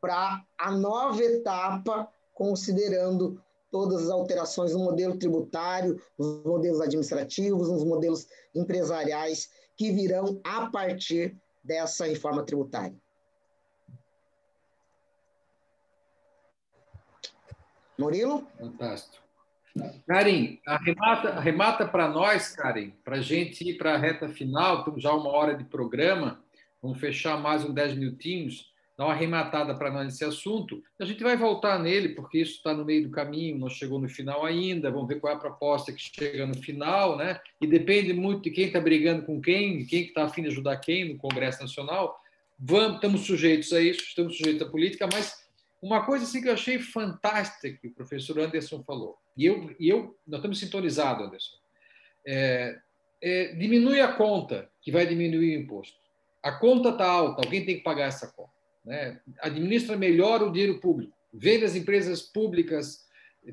[0.00, 3.40] para a nova etapa, considerando
[3.70, 10.70] todas as alterações no modelo tributário, nos modelos administrativos, nos modelos empresariais que virão a
[10.70, 13.00] partir dessa reforma tributária.
[17.98, 18.46] Murilo?
[18.58, 19.22] Fantástico.
[20.06, 25.14] Karen, arremata, arremata para nós, Karen, para a gente ir para a reta final, já
[25.14, 26.42] uma hora de programa,
[26.82, 30.82] vamos fechar mais uns 10 minutinhos, dá uma arrematada para nós nesse assunto.
[31.00, 34.08] A gente vai voltar nele, porque isso está no meio do caminho, não chegou no
[34.08, 37.40] final ainda, vamos ver qual é a proposta que chega no final, né?
[37.60, 41.12] E depende muito de quem está brigando com quem, quem está afim de ajudar quem
[41.12, 42.18] no Congresso Nacional.
[42.58, 45.42] Vamos, estamos sujeitos a isso, estamos sujeitos à política, mas
[45.80, 49.88] uma coisa assim que eu achei fantástica que o professor Anderson falou, e eu, e
[49.88, 51.56] eu nós estamos sintonizados, Anderson,
[52.24, 52.78] é,
[53.20, 56.01] é, diminui a conta, que vai diminuir o imposto.
[56.42, 58.50] A conta está alta, alguém tem que pagar essa conta.
[58.84, 59.20] Né?
[59.40, 63.06] Administra melhor o dinheiro público, vende as empresas públicas,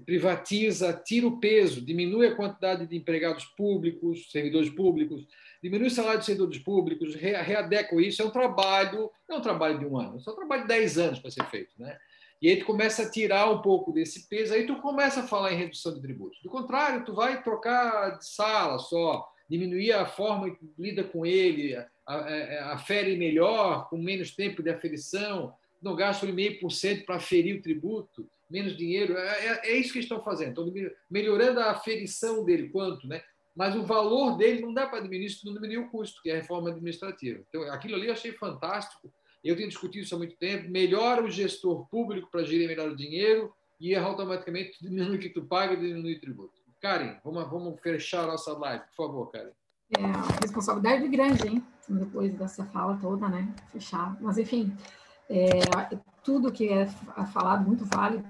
[0.06, 5.26] privatiza, tira o peso, diminui a quantidade de empregados públicos, servidores públicos,
[5.62, 8.22] diminui o salário de servidores públicos, readequa isso.
[8.22, 10.98] É um trabalho, não é um trabalho de um ano, é um trabalho de 10
[10.98, 11.74] anos para ser feito.
[11.80, 11.98] Né?
[12.42, 15.52] E aí tu começa a tirar um pouco desse peso, aí tu começa a falar
[15.54, 16.40] em redução de tributos.
[16.42, 21.76] Do contrário, tu vai trocar de sala só, diminuir a forma que lida com ele,
[22.06, 28.76] afere melhor, com menos tempo de aferição, não gasta 1,5% para aferir o tributo, menos
[28.76, 29.18] dinheiro.
[29.18, 30.50] É, é, é, isso que estão fazendo.
[30.50, 33.22] Estão melhorando a aferição dele, quanto, né?
[33.56, 36.34] Mas o valor dele não dá para diminuir se não diminuir o custo, que é
[36.34, 37.42] a reforma administrativa.
[37.48, 39.12] Então, aquilo ali eu achei fantástico
[39.44, 42.96] eu tenho discutido isso há muito tempo, melhora o gestor público para gerir melhor o
[42.96, 46.59] dinheiro e automaticamente diminui o que tu paga e diminui o tributo.
[46.82, 49.52] Karen, vamos, vamos fechar a nossa live, por favor, Karen.
[49.98, 51.66] É, responsabilidade grande, hein?
[51.88, 53.54] Depois dessa fala toda, né?
[53.72, 54.16] Fechar.
[54.22, 54.76] Mas, enfim,
[55.30, 55.60] é,
[56.24, 56.88] tudo que é
[57.34, 58.24] falado, muito válido,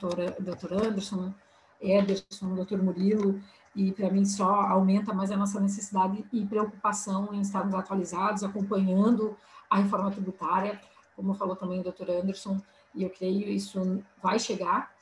[0.00, 1.32] doutor, doutor Anderson,
[1.80, 3.40] Ederson, doutor Murilo,
[3.74, 9.36] e para mim só aumenta mais a nossa necessidade e preocupação em estarmos atualizados, acompanhando
[9.68, 10.80] a reforma tributária,
[11.14, 12.60] como falou também o doutor Anderson,
[12.94, 14.92] e eu creio isso vai chegar,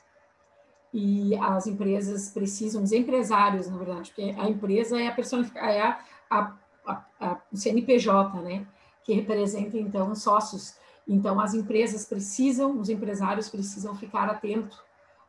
[0.93, 5.81] e as empresas precisam, os empresários, na verdade, porque a empresa é a personificação, é
[5.81, 8.65] a, a, a, a, o CNPJ, né,
[9.03, 10.75] que representa, então, sócios.
[11.07, 14.79] Então, as empresas precisam, os empresários precisam ficar atentos,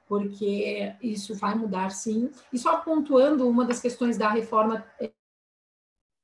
[0.06, 2.30] porque isso vai mudar, sim.
[2.52, 4.84] E só pontuando uma das questões da reforma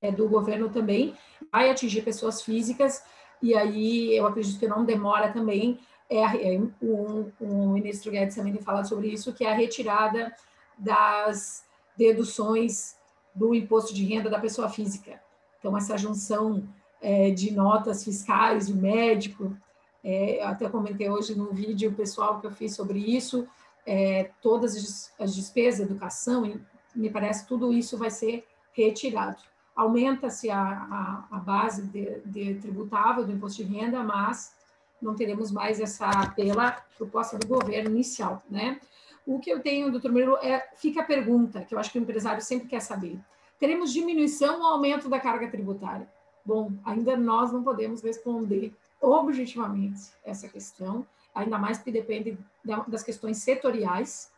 [0.03, 1.15] é, do governo também,
[1.53, 3.03] vai atingir pessoas físicas,
[3.43, 5.79] e aí eu acredito que não demora também.
[6.09, 10.33] É, é o, o ministro Guedes também tem falado sobre isso, que é a retirada
[10.79, 11.65] das
[11.97, 12.97] deduções
[13.35, 15.21] do imposto de renda da pessoa física.
[15.59, 16.67] Então, essa junção
[17.01, 19.57] é, de notas fiscais, de médico,
[20.03, 23.47] é, até comentei hoje no vídeo pessoal que eu fiz sobre isso,
[23.85, 26.61] é, todas as despesas, educação,
[26.95, 29.37] me parece tudo isso vai ser retirado.
[29.75, 34.55] Aumenta-se a, a, a, base de, de tributável do imposto de renda, mas
[35.01, 38.81] não teremos mais essa pela proposta do governo inicial, né?
[39.27, 42.03] O que eu tenho, doutor Murilo, é, fica a pergunta, que eu acho que o
[42.03, 43.19] empresário sempre quer saber.
[43.59, 46.09] Teremos diminuição ou aumento da carga tributária?
[46.45, 52.39] Bom, ainda nós não podemos responder objetivamente essa questão, ainda mais que depende
[52.87, 54.31] das questões setoriais,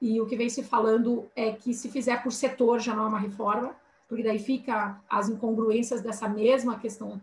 [0.00, 3.08] e o que vem se falando é que se fizer por setor já não é
[3.08, 3.74] uma reforma,
[4.06, 7.20] porque daí fica as incongruências dessa mesma questão,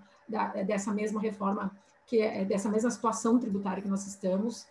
[0.65, 1.71] dessa mesma reforma,
[2.05, 4.65] que é dessa mesma situação tributária que nós estamos.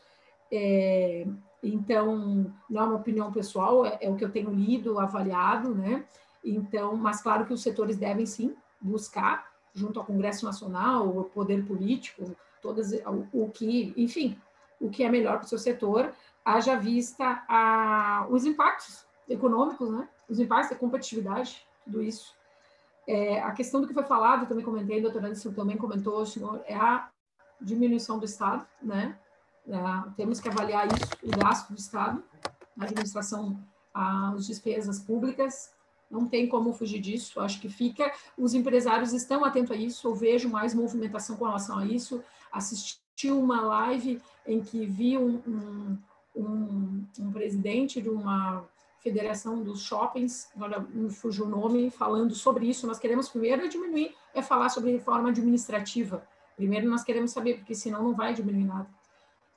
[0.51, 1.26] É,
[1.62, 6.05] então, não é uma opinião pessoal, é, é, o que eu tenho lido, avaliado, né?
[6.45, 11.64] Então, mas claro que os setores devem sim buscar, junto ao Congresso Nacional, o poder
[11.64, 14.37] político, todas o, o que, enfim,
[14.80, 16.12] o que é melhor para o seu setor,
[16.45, 20.09] haja vista a, os impactos econômicos, né?
[20.28, 22.35] os impactos da competitividade, tudo isso.
[23.07, 26.61] É, a questão do que foi falado, também comentei, a doutora Anderson também comentou, senhor,
[26.66, 27.09] é a
[27.63, 29.19] diminuição do Estado, né?
[29.67, 32.23] É, temos que avaliar isso, o gasto do Estado,
[32.79, 33.63] a administração,
[33.95, 35.73] as despesas públicas,
[36.11, 40.15] não tem como fugir disso, acho que fica, os empresários estão atentos a isso, eu
[40.15, 45.99] vejo mais movimentação com relação a isso, assisti uma live em que vi um, um
[46.35, 48.65] um, um presidente de uma
[49.01, 52.87] federação dos shoppings, agora me fugiu o nome, falando sobre isso.
[52.87, 56.27] Nós queremos primeiro diminuir, é falar sobre reforma administrativa.
[56.63, 58.89] Primeiro nós queremos saber, porque senão não vai diminuir nada.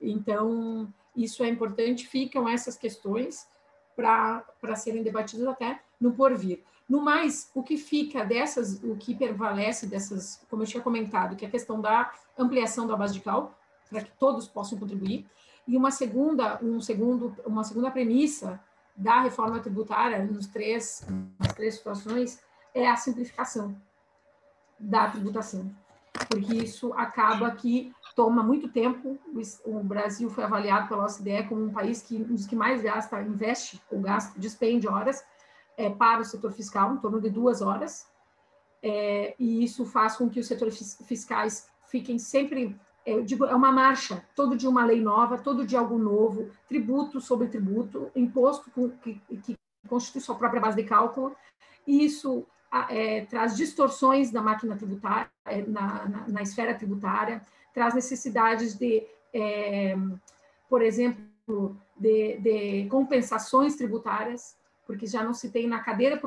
[0.01, 3.47] Então, isso é importante, ficam essas questões
[3.95, 6.63] para serem debatidas até no porvir.
[6.89, 11.45] No mais, o que fica dessas, o que prevalece dessas, como eu tinha comentado, que
[11.45, 13.53] é a questão da ampliação da base de cálculo,
[13.87, 15.27] para que todos possam contribuir,
[15.67, 18.59] e uma segunda, um segundo, uma segunda premissa
[18.95, 21.05] da reforma tributária, nos três,
[21.37, 22.41] nas três situações,
[22.73, 23.79] é a simplificação
[24.79, 25.71] da tributação,
[26.29, 29.17] porque isso acaba que toma muito tempo.
[29.65, 33.21] O Brasil foi avaliado pela OCDE como um país que um dos que mais gasta,
[33.21, 35.23] investe ou gasta, despende horas
[35.77, 38.07] é, para o setor fiscal, em torno de duas horas,
[38.81, 43.71] é, e isso faz com que os setores fiscais fiquem sempre eu digo, é uma
[43.71, 48.71] marcha, todo dia uma lei nova, todo dia algo novo, tributo sobre tributo, imposto
[49.03, 49.55] que, que
[49.87, 51.35] constitui sua própria base de cálculo,
[51.85, 52.47] e isso
[52.89, 57.41] é, traz distorções da máquina tributária, é, na, na, na, esfera tributária,
[57.73, 59.03] traz necessidades de,
[59.33, 59.95] é,
[60.69, 64.55] por exemplo, de, de, compensações tributárias,
[64.85, 66.19] porque já não se tem na cadeia,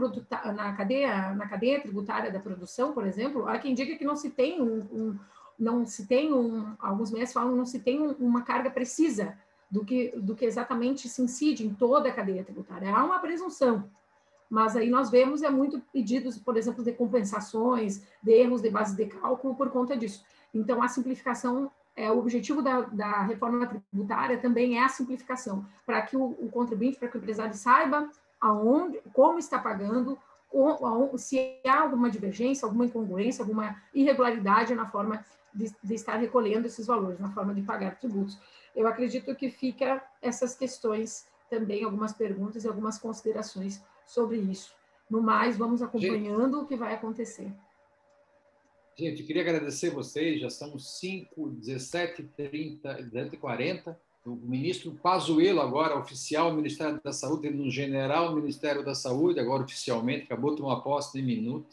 [0.54, 4.30] na cadeia, na cadeia tributária da produção, por exemplo, há quem diga que não se
[4.30, 5.18] tem um, um
[5.58, 9.36] não se tem um, alguns meses falam não se tem um, uma carga precisa
[9.70, 12.94] do que, do que exatamente se incide em toda a cadeia tributária.
[12.94, 13.90] Há uma presunção,
[14.48, 18.96] mas aí nós vemos é muito pedidos, por exemplo, de compensações, de erros de base
[18.96, 20.24] de cálculo por conta disso.
[20.54, 26.00] Então, a simplificação, é, o objetivo da, da reforma tributária também é a simplificação, para
[26.02, 28.08] que o, o contribuinte, para que o empresário saiba
[28.40, 30.18] aonde, como está pagando,
[31.18, 36.86] se há alguma divergência, alguma incongruência, alguma irregularidade na forma de, de, estar recolhendo esses
[36.86, 38.38] valores na forma de pagar tributos.
[38.74, 44.72] Eu acredito que fica essas questões também, algumas perguntas e algumas considerações sobre isso.
[45.08, 47.52] No mais, vamos acompanhando Gente, o que vai acontecer.
[48.96, 54.00] Gente, queria agradecer vocês, já estamos 5, 17, 30, 30 40.
[54.26, 59.62] O ministro Pazuello, agora oficial do Ministério da Saúde, no general Ministério da Saúde, agora
[59.62, 61.68] oficialmente, acabou de tomar posse de minuto,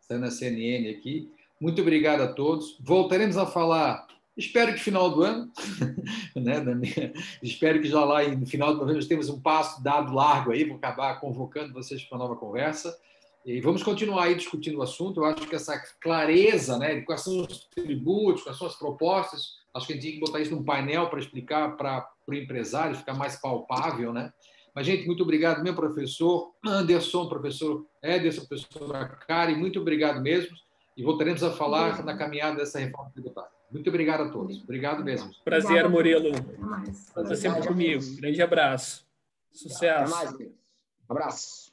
[0.00, 1.30] está na CNN aqui.
[1.60, 2.76] Muito obrigado a todos.
[2.80, 5.50] Voltaremos a falar, espero que final do ano,
[6.34, 7.12] né?
[7.42, 10.64] espero que já lá no final do novembro nós temos um passo dado largo aí,
[10.64, 12.96] vou acabar convocando vocês para uma nova conversa.
[13.44, 15.20] E vamos continuar aí discutindo o assunto.
[15.20, 19.56] Eu acho que essa clareza, né, de quais são os tributos, quais são as propostas,
[19.74, 22.94] acho que a gente tem que botar isso num painel para explicar para o empresário,
[22.94, 24.32] ficar mais palpável, né?
[24.74, 30.56] Mas, gente, muito obrigado, meu professor Anderson, professor Ederson, professora Karen, muito obrigado mesmo
[30.96, 33.61] e voltaremos a falar na caminhada dessa reforma tributária.
[33.72, 34.62] Muito obrigado a todos.
[34.62, 35.32] Obrigado mesmo.
[35.44, 36.30] Prazer, Murilo.
[36.88, 38.02] Está sempre comigo.
[38.16, 39.06] Grande abraço.
[39.50, 40.14] Sucesso.
[40.14, 40.52] Até mais.
[41.08, 41.71] Abraço.